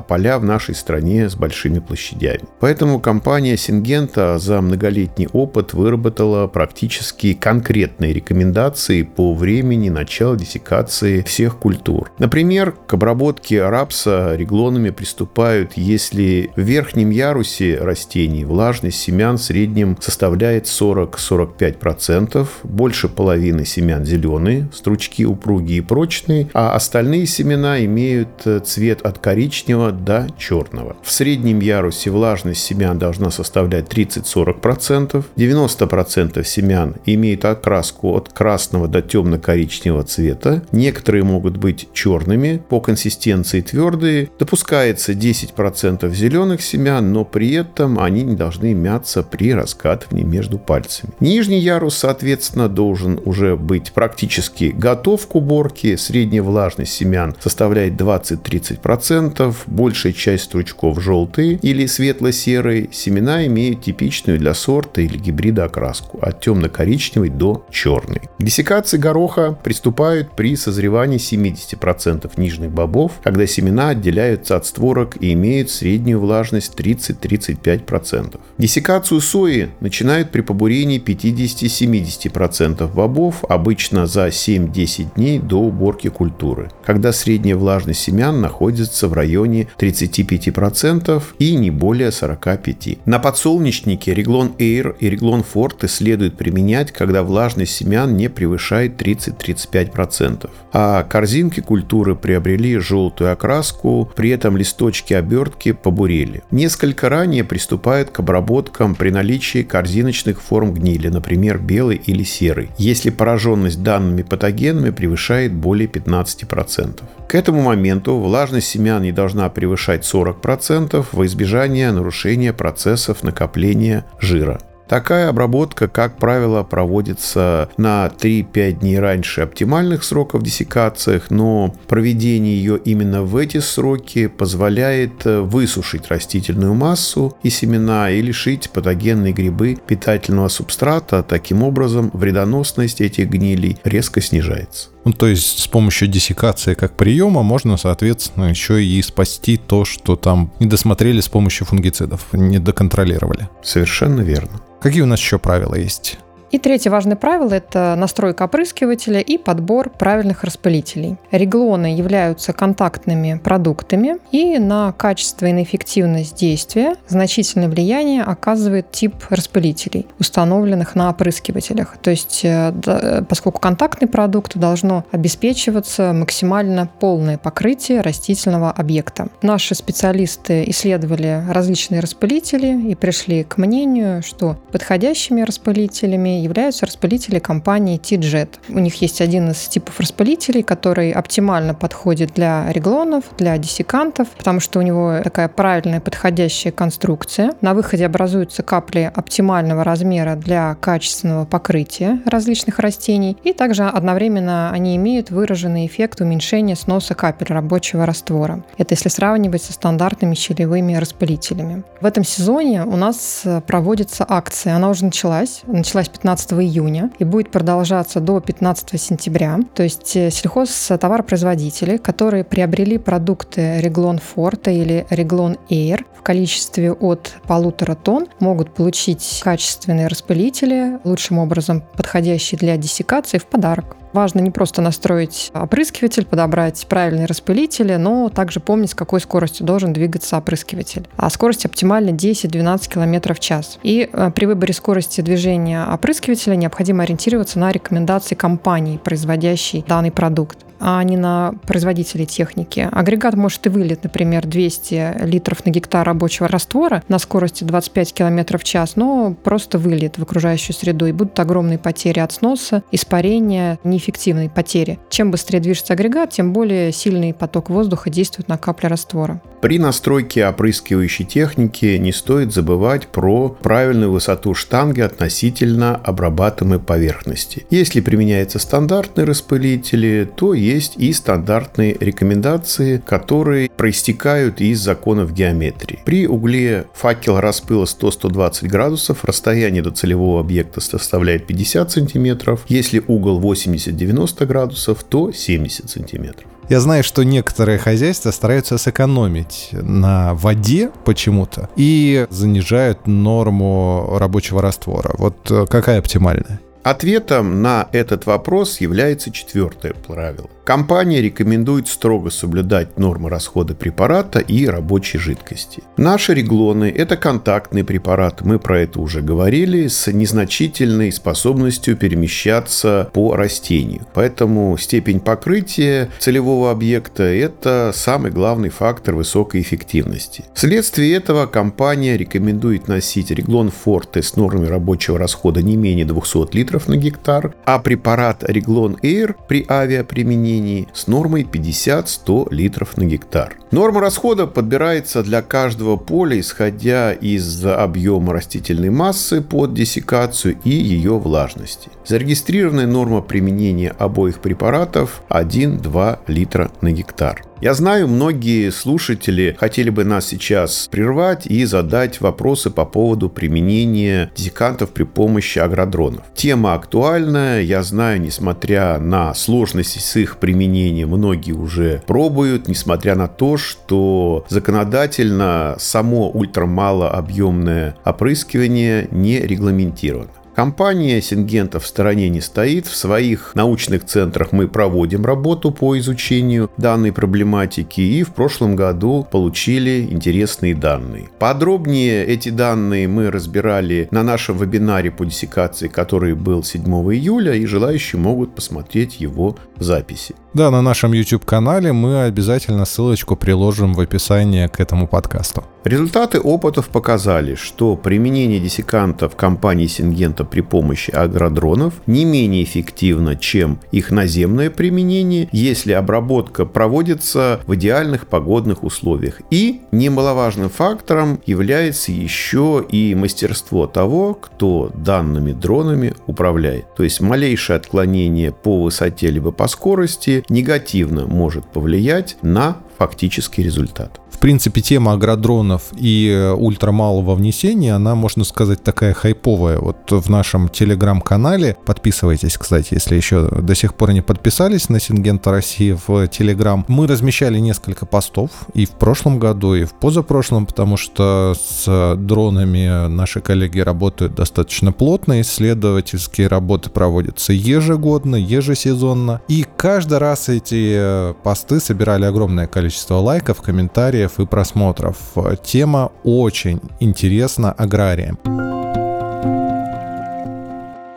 поля 0.00 0.38
в 0.38 0.44
нашей 0.44 0.74
стране 0.74 1.28
с 1.28 1.34
большими 1.34 1.78
площадями. 1.78 2.42
Поэтому 2.60 3.00
компания 3.00 3.56
Сингента 3.56 4.38
за 4.38 4.60
многолетний 4.60 5.28
опыт 5.32 5.72
выработала 5.72 6.46
практически 6.46 7.34
конкретные 7.34 8.12
рекомендации 8.12 9.02
по 9.02 9.34
времени 9.34 9.88
начала 9.88 10.36
диссекации 10.36 11.22
всех 11.22 11.58
культур. 11.58 12.10
Например, 12.18 12.74
к 12.86 12.94
обработке 12.94 13.62
рапса 13.68 14.34
реглонами 14.36 14.90
приступают, 14.90 15.72
если 15.76 16.50
в 16.56 16.60
верхнем 16.60 17.10
ярусе 17.10 17.78
растений 17.80 18.44
влажность 18.44 18.98
семян 19.00 19.36
в 19.36 19.42
среднем 19.42 19.96
составляет 20.00 20.66
40-45%, 20.66 22.46
больше 22.64 23.08
половины 23.08 23.64
семян 23.64 24.04
зеленые, 24.04 24.68
стручки 24.74 25.24
упругие 25.24 25.78
и 25.78 25.82
прочные, 25.82 26.48
а 26.52 26.74
остальные 26.74 27.26
семена 27.26 27.84
имеют 27.84 28.46
цвет 28.64 29.02
от 29.02 29.18
коричневого 29.30 29.92
до 29.92 30.26
черного. 30.36 30.96
В 31.04 31.12
среднем 31.12 31.60
ярусе 31.60 32.10
влажность 32.10 32.62
семян 32.62 32.98
должна 32.98 33.30
составлять 33.30 33.86
30-40%, 33.86 35.24
90% 35.36 36.44
семян 36.44 36.96
имеют 37.06 37.44
окраску 37.44 38.16
от 38.16 38.32
красного 38.32 38.88
до 38.88 39.02
темно-коричневого 39.02 40.02
цвета, 40.02 40.64
некоторые 40.72 41.22
могут 41.22 41.58
быть 41.58 41.90
черными, 41.92 42.60
по 42.68 42.80
консистенции 42.80 43.60
твердые, 43.60 44.30
допускается 44.36 45.12
10% 45.12 46.12
зеленых 46.12 46.60
семян, 46.60 47.12
но 47.12 47.24
при 47.24 47.52
этом 47.52 48.00
они 48.00 48.24
не 48.24 48.34
должны 48.34 48.74
мяться 48.74 49.22
при 49.22 49.54
раскатывании 49.54 50.24
между 50.24 50.58
пальцами. 50.58 51.12
Нижний 51.20 51.60
ярус, 51.60 51.96
соответственно, 51.96 52.68
должен 52.68 53.20
уже 53.24 53.56
быть 53.56 53.92
практически 53.92 54.74
готов 54.76 55.24
к 55.28 55.36
уборке, 55.36 55.96
средняя 55.96 56.42
влажность 56.42 56.94
семян 56.94 57.36
составляет 57.40 57.92
20-30%, 57.92 59.19
процентов, 59.20 59.64
большая 59.66 60.12
часть 60.12 60.44
стручков 60.44 61.02
желтые 61.02 61.58
или 61.62 61.84
светло-серые, 61.86 62.88
семена 62.90 63.46
имеют 63.46 63.82
типичную 63.82 64.38
для 64.38 64.54
сорта 64.54 65.02
или 65.02 65.18
гибрида 65.18 65.64
окраску 65.64 66.18
от 66.22 66.40
темно-коричневой 66.40 67.28
до 67.28 67.66
черной. 67.70 68.22
К 68.38 68.42
диссекации 68.42 68.96
гороха 68.96 69.58
приступают 69.62 70.30
при 70.36 70.56
созревании 70.56 71.18
70% 71.18 72.30
нижних 72.36 72.70
бобов, 72.70 73.12
когда 73.22 73.46
семена 73.46 73.90
отделяются 73.90 74.56
от 74.56 74.64
створок 74.64 75.16
и 75.20 75.32
имеют 75.34 75.70
среднюю 75.70 76.18
влажность 76.18 76.74
30-35%. 76.78 78.40
Диссекацию 78.56 79.20
сои 79.20 79.68
начинают 79.80 80.30
при 80.30 80.40
побурении 80.40 80.98
50-70% 80.98 82.90
бобов, 82.94 83.44
обычно 83.48 84.06
за 84.06 84.28
7-10 84.28 85.14
дней 85.16 85.38
до 85.38 85.60
уборки 85.60 86.08
культуры, 86.08 86.70
когда 86.84 87.12
средняя 87.12 87.56
влажность 87.56 88.00
семян 88.00 88.40
находится 88.40 89.09
в 89.10 89.12
районе 89.12 89.68
35% 89.78 91.22
и 91.38 91.56
не 91.56 91.70
более 91.70 92.08
45%. 92.08 92.98
На 93.04 93.18
подсолнечнике 93.18 94.14
Реглон 94.14 94.52
Air 94.58 94.96
и 94.98 95.10
Реглон 95.10 95.42
Forte 95.42 95.88
следует 95.88 96.36
применять, 96.36 96.92
когда 96.92 97.22
влажность 97.22 97.72
семян 97.72 98.16
не 98.16 98.28
превышает 98.28 99.00
30-35%. 99.00 100.48
А 100.72 101.02
корзинки 101.02 101.60
культуры 101.60 102.14
приобрели 102.14 102.78
желтую 102.78 103.32
окраску, 103.32 104.10
при 104.14 104.30
этом 104.30 104.56
листочки 104.56 105.12
обертки 105.14 105.72
побурели. 105.72 106.42
Несколько 106.50 107.08
ранее 107.08 107.44
приступают 107.44 108.10
к 108.10 108.20
обработкам 108.20 108.94
при 108.94 109.10
наличии 109.10 109.62
корзиночных 109.62 110.40
форм 110.40 110.72
гнили, 110.72 111.08
например, 111.08 111.58
белый 111.58 112.00
или 112.04 112.22
серый, 112.22 112.70
если 112.78 113.10
пораженность 113.10 113.82
данными 113.82 114.22
патогенами 114.22 114.90
превышает 114.90 115.52
более 115.52 115.88
15%. 115.88 117.02
К 117.28 117.34
этому 117.34 117.62
моменту 117.62 118.18
влажность 118.18 118.68
семян 118.68 118.99
не 119.00 119.12
должна 119.12 119.48
превышать 119.48 120.02
40% 120.04 121.04
во 121.12 121.26
избежание 121.26 121.90
нарушения 121.90 122.52
процессов 122.52 123.22
накопления 123.22 124.04
жира. 124.20 124.60
Такая 124.90 125.28
обработка, 125.28 125.86
как 125.86 126.16
правило, 126.16 126.64
проводится 126.64 127.68
на 127.76 128.08
3-5 128.08 128.72
дней 128.80 128.98
раньше 128.98 129.42
оптимальных 129.42 130.02
сроков 130.02 130.40
в 130.40 130.44
диссекациях, 130.44 131.30
но 131.30 131.72
проведение 131.86 132.56
ее 132.56 132.76
именно 132.76 133.22
в 133.22 133.36
эти 133.36 133.58
сроки 133.58 134.26
позволяет 134.26 135.24
э, 135.26 135.42
высушить 135.42 136.08
растительную 136.08 136.74
массу 136.74 137.36
и 137.44 137.50
семена 137.50 138.10
и 138.10 138.20
лишить 138.20 138.70
патогенные 138.70 139.32
грибы 139.32 139.78
питательного 139.86 140.48
субстрата. 140.48 141.22
Таким 141.22 141.62
образом, 141.62 142.10
вредоносность 142.12 143.00
этих 143.00 143.28
гнилей 143.28 143.78
резко 143.84 144.20
снижается. 144.20 144.88
Ну, 145.04 145.12
то 145.12 145.26
есть 145.26 145.60
с 145.60 145.66
помощью 145.66 146.08
диссекации 146.08 146.74
как 146.74 146.96
приема 146.96 147.42
можно, 147.42 147.76
соответственно, 147.76 148.46
еще 148.46 148.84
и 148.84 149.00
спасти 149.02 149.56
то, 149.56 149.84
что 149.84 150.16
там 150.16 150.52
не 150.60 150.66
досмотрели 150.66 151.20
с 151.20 151.28
помощью 151.28 151.66
фунгицидов, 151.66 152.26
не 152.32 152.58
доконтролировали. 152.58 153.48
Совершенно 153.62 154.20
верно. 154.20 154.60
Какие 154.80 155.02
у 155.02 155.06
нас 155.06 155.20
еще 155.20 155.38
правила 155.38 155.74
есть? 155.74 156.18
И 156.50 156.58
третье 156.58 156.90
важное 156.90 157.16
правило– 157.16 157.54
это 157.54 157.94
настройка 157.96 158.44
опрыскивателя 158.44 159.20
и 159.20 159.38
подбор 159.38 159.88
правильных 159.90 160.42
распылителей. 160.42 161.16
Реглоны 161.30 161.94
являются 161.94 162.52
контактными 162.52 163.40
продуктами, 163.42 164.16
и 164.32 164.58
на 164.58 164.92
качество 164.92 165.46
и 165.46 165.52
на 165.52 165.62
эффективность 165.62 166.34
действия 166.34 166.96
значительное 167.06 167.68
влияние 167.68 168.22
оказывает 168.22 168.90
тип 168.90 169.14
распылителей, 169.30 170.06
установленных 170.18 170.96
на 170.96 171.10
опрыскивателях. 171.10 171.96
То 172.02 172.10
есть, 172.10 172.40
э, 172.42 173.22
поскольку 173.28 173.60
контактный 173.60 174.08
продукт 174.08 174.56
должно 174.56 175.04
обеспечиваться 175.12 176.12
максимально 176.12 176.88
полное 176.98 177.38
покрытие 177.38 178.00
растительного 178.00 178.72
объекта. 178.72 179.28
Наши 179.42 179.76
специалисты 179.76 180.64
исследовали 180.68 181.44
различные 181.48 182.00
распылители 182.00 182.90
и 182.90 182.96
пришли 182.96 183.44
к 183.44 183.56
мнению, 183.56 184.22
что 184.24 184.56
подходящими 184.72 185.42
распылителями 185.42 186.39
являются 186.40 186.86
распылители 186.86 187.38
компании 187.38 187.98
T-Jet. 187.98 188.48
У 188.68 188.78
них 188.78 189.00
есть 189.02 189.20
один 189.20 189.50
из 189.50 189.68
типов 189.68 190.00
распылителей, 190.00 190.62
который 190.62 191.12
оптимально 191.12 191.74
подходит 191.74 192.34
для 192.34 192.70
реглонов, 192.72 193.24
для 193.38 193.56
диссекантов, 193.58 194.28
потому 194.28 194.60
что 194.60 194.78
у 194.78 194.82
него 194.82 195.20
такая 195.22 195.48
правильная 195.48 196.00
подходящая 196.00 196.72
конструкция. 196.72 197.52
На 197.60 197.74
выходе 197.74 198.06
образуются 198.06 198.62
капли 198.62 199.10
оптимального 199.14 199.84
размера 199.84 200.36
для 200.36 200.76
качественного 200.80 201.44
покрытия 201.44 202.20
различных 202.26 202.78
растений, 202.78 203.36
и 203.44 203.52
также 203.52 203.84
одновременно 203.84 204.70
они 204.70 204.96
имеют 204.96 205.30
выраженный 205.30 205.86
эффект 205.86 206.20
уменьшения 206.20 206.76
сноса 206.76 207.14
капель 207.14 207.48
рабочего 207.48 208.06
раствора. 208.06 208.64
Это 208.78 208.94
если 208.94 209.08
сравнивать 209.08 209.62
со 209.62 209.72
стандартными 209.72 210.34
щелевыми 210.34 210.94
распылителями. 210.94 211.82
В 212.00 212.06
этом 212.06 212.24
сезоне 212.24 212.84
у 212.84 212.96
нас 212.96 213.44
проводится 213.66 214.24
акция. 214.28 214.76
Она 214.76 214.88
уже 214.90 215.04
началась. 215.04 215.62
Началась 215.66 216.08
15 216.08 216.24
15 216.30 216.52
июня 216.52 217.10
и 217.18 217.24
будет 217.24 217.50
продолжаться 217.50 218.20
до 218.20 218.40
15 218.40 219.00
сентября. 219.00 219.58
То 219.74 219.82
есть 219.82 220.16
э, 220.16 220.30
сельхозтоваропроизводители, 220.30 221.96
которые 221.96 222.44
приобрели 222.44 222.98
продукты 222.98 223.80
Реглон 223.80 224.18
Форта 224.18 224.70
или 224.70 225.06
Реглон 225.10 225.56
Air 225.68 226.04
в 226.16 226.22
количестве 226.22 226.92
от 226.92 227.34
полутора 227.48 227.96
тонн, 227.96 228.28
могут 228.38 228.72
получить 228.72 229.40
качественные 229.42 230.06
распылители, 230.06 231.00
лучшим 231.02 231.38
образом 231.38 231.82
подходящие 231.96 232.58
для 232.58 232.76
диссекации, 232.76 233.38
в 233.38 233.46
подарок. 233.46 233.96
Важно 234.12 234.40
не 234.40 234.50
просто 234.50 234.82
настроить 234.82 235.50
опрыскиватель, 235.54 236.26
подобрать 236.26 236.86
правильные 236.88 237.26
распылители, 237.26 237.94
но 237.96 238.28
также 238.28 238.60
помнить, 238.60 238.90
с 238.90 238.94
какой 238.94 239.20
скоростью 239.20 239.66
должен 239.66 239.92
двигаться 239.92 240.36
опрыскиватель. 240.36 241.06
А 241.16 241.30
скорость 241.30 241.66
оптимальна 241.66 242.10
10-12 242.10 242.88
км 242.88 243.34
в 243.34 243.40
час. 243.40 243.78
И 243.82 244.08
э, 244.12 244.30
при 244.34 244.46
выборе 244.46 244.72
скорости 244.72 245.20
движения 245.20 245.86
опрыскивателя 245.86 246.56
необходимо 246.56 247.04
ориентироваться 247.04 247.58
на 247.58 247.70
рекомендации 247.70 248.34
компании, 248.34 248.98
производящей 248.98 249.84
данный 249.86 250.10
продукт 250.10 250.58
а 250.80 251.02
не 251.04 251.16
на 251.16 251.54
производителей 251.66 252.26
техники. 252.26 252.88
Агрегат 252.90 253.34
может 253.34 253.66
и 253.66 253.68
вылить, 253.68 254.02
например, 254.02 254.46
200 254.46 255.24
литров 255.24 255.64
на 255.64 255.70
гектар 255.70 256.04
рабочего 256.04 256.48
раствора 256.48 257.04
на 257.08 257.18
скорости 257.18 257.62
25 257.62 258.12
км 258.12 258.58
в 258.58 258.64
час, 258.64 258.96
но 258.96 259.36
просто 259.44 259.78
выльет 259.78 260.18
в 260.18 260.22
окружающую 260.22 260.74
среду, 260.74 261.06
и 261.06 261.12
будут 261.12 261.38
огромные 261.38 261.78
потери 261.78 262.18
от 262.18 262.32
сноса, 262.32 262.82
испарения, 262.90 263.78
не 263.84 264.00
неэффективной 264.00 264.48
потери. 264.48 264.98
Чем 265.10 265.30
быстрее 265.30 265.60
движется 265.60 265.92
агрегат, 265.92 266.30
тем 266.30 266.52
более 266.52 266.90
сильный 266.92 267.34
поток 267.34 267.70
воздуха 267.70 268.10
действует 268.10 268.48
на 268.48 268.56
капли 268.56 268.86
раствора. 268.86 269.42
При 269.60 269.78
настройке 269.78 270.46
опрыскивающей 270.46 271.26
техники 271.26 271.96
не 271.98 272.12
стоит 272.12 272.52
забывать 272.52 273.08
про 273.08 273.50
правильную 273.50 274.10
высоту 274.10 274.54
штанги 274.54 275.02
относительно 275.02 275.96
обрабатываемой 275.96 276.80
поверхности. 276.80 277.66
Если 277.68 278.00
применяются 278.00 278.58
стандартные 278.58 279.26
распылители, 279.26 280.28
то 280.34 280.54
есть 280.54 280.69
и 280.96 281.12
стандартные 281.12 281.96
рекомендации, 281.98 282.98
которые 282.98 283.70
проистекают 283.70 284.60
из 284.60 284.80
законов 284.80 285.32
геометрии. 285.32 286.00
При 286.04 286.26
угле 286.26 286.86
факел 286.94 287.40
распыла 287.40 287.84
100-120 287.84 288.68
градусов 288.68 289.24
расстояние 289.24 289.82
до 289.82 289.90
целевого 289.90 290.40
объекта 290.40 290.80
составляет 290.80 291.46
50 291.46 291.90
сантиметров. 291.90 292.64
Если 292.68 293.02
угол 293.06 293.40
80-90 293.40 294.46
градусов, 294.46 295.02
то 295.04 295.32
70 295.32 295.90
сантиметров. 295.90 296.46
Я 296.70 296.78
знаю, 296.78 297.02
что 297.02 297.24
некоторые 297.24 297.78
хозяйства 297.78 298.30
стараются 298.30 298.78
сэкономить 298.78 299.70
на 299.72 300.34
воде 300.34 300.92
почему-то 301.04 301.68
и 301.74 302.28
занижают 302.30 303.08
норму 303.08 304.16
рабочего 304.18 304.62
раствора. 304.62 305.10
Вот 305.18 305.50
э, 305.50 305.66
какая 305.68 305.98
оптимальная? 305.98 306.60
Ответом 306.82 307.60
на 307.60 307.88
этот 307.92 308.24
вопрос 308.24 308.80
является 308.80 309.30
четвертое 309.30 309.92
правило. 309.92 310.48
Компания 310.70 311.20
рекомендует 311.20 311.88
строго 311.88 312.30
соблюдать 312.30 312.96
нормы 312.96 313.28
расхода 313.28 313.74
препарата 313.74 314.38
и 314.38 314.66
рабочей 314.66 315.18
жидкости. 315.18 315.82
Наши 315.96 316.32
реглоны– 316.32 316.94
это 316.96 317.16
контактный 317.16 317.82
препарат, 317.82 318.42
мы 318.42 318.60
про 318.60 318.82
это 318.82 319.00
уже 319.00 319.20
говорили, 319.20 319.88
с 319.88 320.12
незначительной 320.12 321.10
способностью 321.10 321.96
перемещаться 321.96 323.10
по 323.12 323.34
растению. 323.34 324.06
Поэтому 324.14 324.78
степень 324.78 325.18
покрытия 325.18 326.08
целевого 326.20 326.70
объекта– 326.70 327.24
это 327.24 327.90
самый 327.92 328.30
главный 328.30 328.68
фактор 328.68 329.16
высокой 329.16 329.62
эффективности. 329.62 330.44
Вследствие 330.54 331.14
этого 331.14 331.46
компания 331.46 332.16
рекомендует 332.16 332.86
носить 332.86 333.32
реглон 333.32 333.72
Forte 333.84 334.22
с 334.22 334.36
нормой 334.36 334.68
рабочего 334.68 335.18
расхода 335.18 335.62
не 335.62 335.76
менее 335.76 336.04
200 336.04 336.54
литров 336.54 336.86
на 336.86 336.96
гектар, 336.96 337.54
а 337.64 337.80
препарат 337.80 338.44
Реглон 338.46 338.96
Air 339.02 339.34
при 339.48 339.66
авиаприменении 339.68 340.59
применении 340.60 340.88
с 340.92 341.06
нормой 341.06 341.42
50-100 341.42 342.52
литров 342.52 342.96
на 342.96 343.04
гектар. 343.04 343.56
Норма 343.70 344.00
расхода 344.00 344.46
подбирается 344.46 345.22
для 345.22 345.42
каждого 345.42 345.96
поля, 345.96 346.38
исходя 346.38 347.12
из 347.12 347.64
объема 347.64 348.32
растительной 348.32 348.90
массы 348.90 349.40
под 349.40 349.74
диссекацию 349.74 350.56
и 350.64 350.70
ее 350.70 351.18
влажности. 351.18 351.90
Зарегистрированная 352.06 352.86
норма 352.86 353.22
применения 353.22 353.90
обоих 353.90 354.40
препаратов 354.40 355.22
1-2 355.30 356.18
литра 356.26 356.70
на 356.80 356.92
гектар. 356.92 357.44
Я 357.60 357.74
знаю, 357.74 358.08
многие 358.08 358.70
слушатели 358.70 359.54
хотели 359.60 359.90
бы 359.90 360.04
нас 360.04 360.26
сейчас 360.26 360.88
прервать 360.90 361.46
и 361.46 361.66
задать 361.66 362.22
вопросы 362.22 362.70
по 362.70 362.86
поводу 362.86 363.28
применения 363.28 364.30
десикантов 364.34 364.90
при 364.90 365.04
помощи 365.04 365.58
агродронов. 365.58 366.22
Тема 366.34 366.72
актуальная, 366.72 367.60
я 367.60 367.82
знаю, 367.82 368.18
несмотря 368.22 368.98
на 368.98 369.34
сложности 369.34 369.98
с 369.98 370.16
их 370.16 370.38
применением, 370.38 371.10
многие 371.10 371.52
уже 371.52 372.02
пробуют, 372.06 372.66
несмотря 372.66 373.14
на 373.14 373.28
то, 373.28 373.58
что 373.58 374.46
законодательно 374.48 375.76
само 375.78 376.30
ультрамалообъемное 376.30 377.94
опрыскивание 378.06 379.06
не 379.10 379.38
регламентировано. 379.38 380.30
Компания 380.54 381.22
Сингента 381.22 381.80
в 381.80 381.86
стороне 381.86 382.28
не 382.28 382.40
стоит. 382.40 382.86
В 382.86 382.96
своих 382.96 383.54
научных 383.54 384.04
центрах 384.04 384.52
мы 384.52 384.68
проводим 384.68 385.24
работу 385.24 385.70
по 385.70 385.98
изучению 385.98 386.70
данной 386.76 387.12
проблематики 387.12 388.00
и 388.00 388.22
в 388.22 388.30
прошлом 388.30 388.76
году 388.76 389.26
получили 389.30 390.08
интересные 390.10 390.74
данные. 390.74 391.28
Подробнее 391.38 392.26
эти 392.26 392.48
данные 392.48 393.08
мы 393.08 393.30
разбирали 393.30 394.08
на 394.10 394.22
нашем 394.22 394.58
вебинаре 394.58 395.10
по 395.10 395.24
диссекации, 395.24 395.88
который 395.88 396.34
был 396.34 396.64
7 396.64 396.84
июля, 397.14 397.54
и 397.54 397.66
желающие 397.66 398.20
могут 398.20 398.54
посмотреть 398.54 399.20
его 399.20 399.56
в 399.76 399.82
записи. 399.82 400.34
Да, 400.52 400.70
на 400.70 400.82
нашем 400.82 401.12
YouTube-канале 401.12 401.92
мы 401.92 402.24
обязательно 402.24 402.84
ссылочку 402.84 403.36
приложим 403.36 403.94
в 403.94 404.00
описании 404.00 404.66
к 404.66 404.80
этому 404.80 405.06
подкасту. 405.06 405.64
Результаты 405.84 406.40
опытов 406.40 406.88
показали, 406.88 407.54
что 407.54 407.96
применение 407.96 408.58
диссекантов 408.58 409.36
компании 409.36 409.86
Сингента 409.86 410.39
при 410.44 410.60
помощи 410.60 411.10
агродронов 411.10 411.94
не 412.06 412.24
менее 412.24 412.64
эффективно, 412.64 413.36
чем 413.36 413.80
их 413.92 414.10
наземное 414.10 414.70
применение, 414.70 415.48
если 415.52 415.92
обработка 415.92 416.66
проводится 416.66 417.60
в 417.66 417.74
идеальных 417.74 418.26
погодных 418.26 418.84
условиях. 418.84 419.40
И 419.50 419.82
немаловажным 419.92 420.70
фактором 420.70 421.40
является 421.46 422.12
еще 422.12 422.84
и 422.88 423.14
мастерство 423.14 423.86
того, 423.86 424.34
кто 424.34 424.90
данными 424.94 425.52
дронами 425.52 426.14
управляет. 426.26 426.94
То 426.94 427.02
есть 427.02 427.20
малейшее 427.20 427.76
отклонение 427.76 428.52
по 428.52 428.82
высоте 428.82 429.30
либо 429.30 429.50
по 429.50 429.68
скорости 429.68 430.44
негативно 430.48 431.26
может 431.26 431.66
повлиять 431.66 432.36
на 432.42 432.76
фактический 432.98 433.62
результат 433.62 434.20
принципе, 434.40 434.80
тема 434.80 435.12
агродронов 435.12 435.82
и 435.96 436.28
э, 436.28 436.52
ультрамалого 436.52 437.34
внесения, 437.34 437.94
она, 437.94 438.14
можно 438.14 438.44
сказать, 438.44 438.82
такая 438.82 439.12
хайповая. 439.12 439.78
Вот 439.78 440.10
в 440.10 440.28
нашем 440.30 440.68
телеграм-канале, 440.68 441.76
подписывайтесь, 441.84 442.56
кстати, 442.56 442.94
если 442.94 443.14
еще 443.16 443.48
до 443.48 443.74
сих 443.74 443.94
пор 443.94 444.12
не 444.12 444.22
подписались 444.22 444.88
на 444.88 444.98
Сингента 444.98 445.50
России 445.50 445.96
в 446.06 446.26
телеграм, 446.28 446.84
мы 446.88 447.06
размещали 447.06 447.58
несколько 447.58 448.06
постов 448.06 448.50
и 448.74 448.86
в 448.86 448.92
прошлом 448.92 449.38
году, 449.38 449.74
и 449.74 449.84
в 449.84 449.92
позапрошлом, 449.92 450.66
потому 450.66 450.96
что 450.96 451.54
с 451.54 452.16
дронами 452.16 453.08
наши 453.08 453.40
коллеги 453.40 453.80
работают 453.80 454.34
достаточно 454.34 454.92
плотно, 454.92 455.40
исследовательские 455.42 456.48
работы 456.48 456.88
проводятся 456.88 457.52
ежегодно, 457.52 458.36
ежесезонно, 458.36 459.42
и 459.48 459.66
каждый 459.76 460.18
раз 460.18 460.48
эти 460.48 460.94
э, 460.96 461.34
посты 461.42 461.78
собирали 461.80 462.24
огромное 462.24 462.66
количество 462.66 463.16
лайков, 463.16 463.60
комментариев, 463.60 464.29
лайков 464.30 464.40
и 464.40 464.46
просмотров. 464.46 465.16
Тема 465.62 466.10
очень 466.24 466.80
интересна 467.00 467.72
аграриям. 467.72 468.38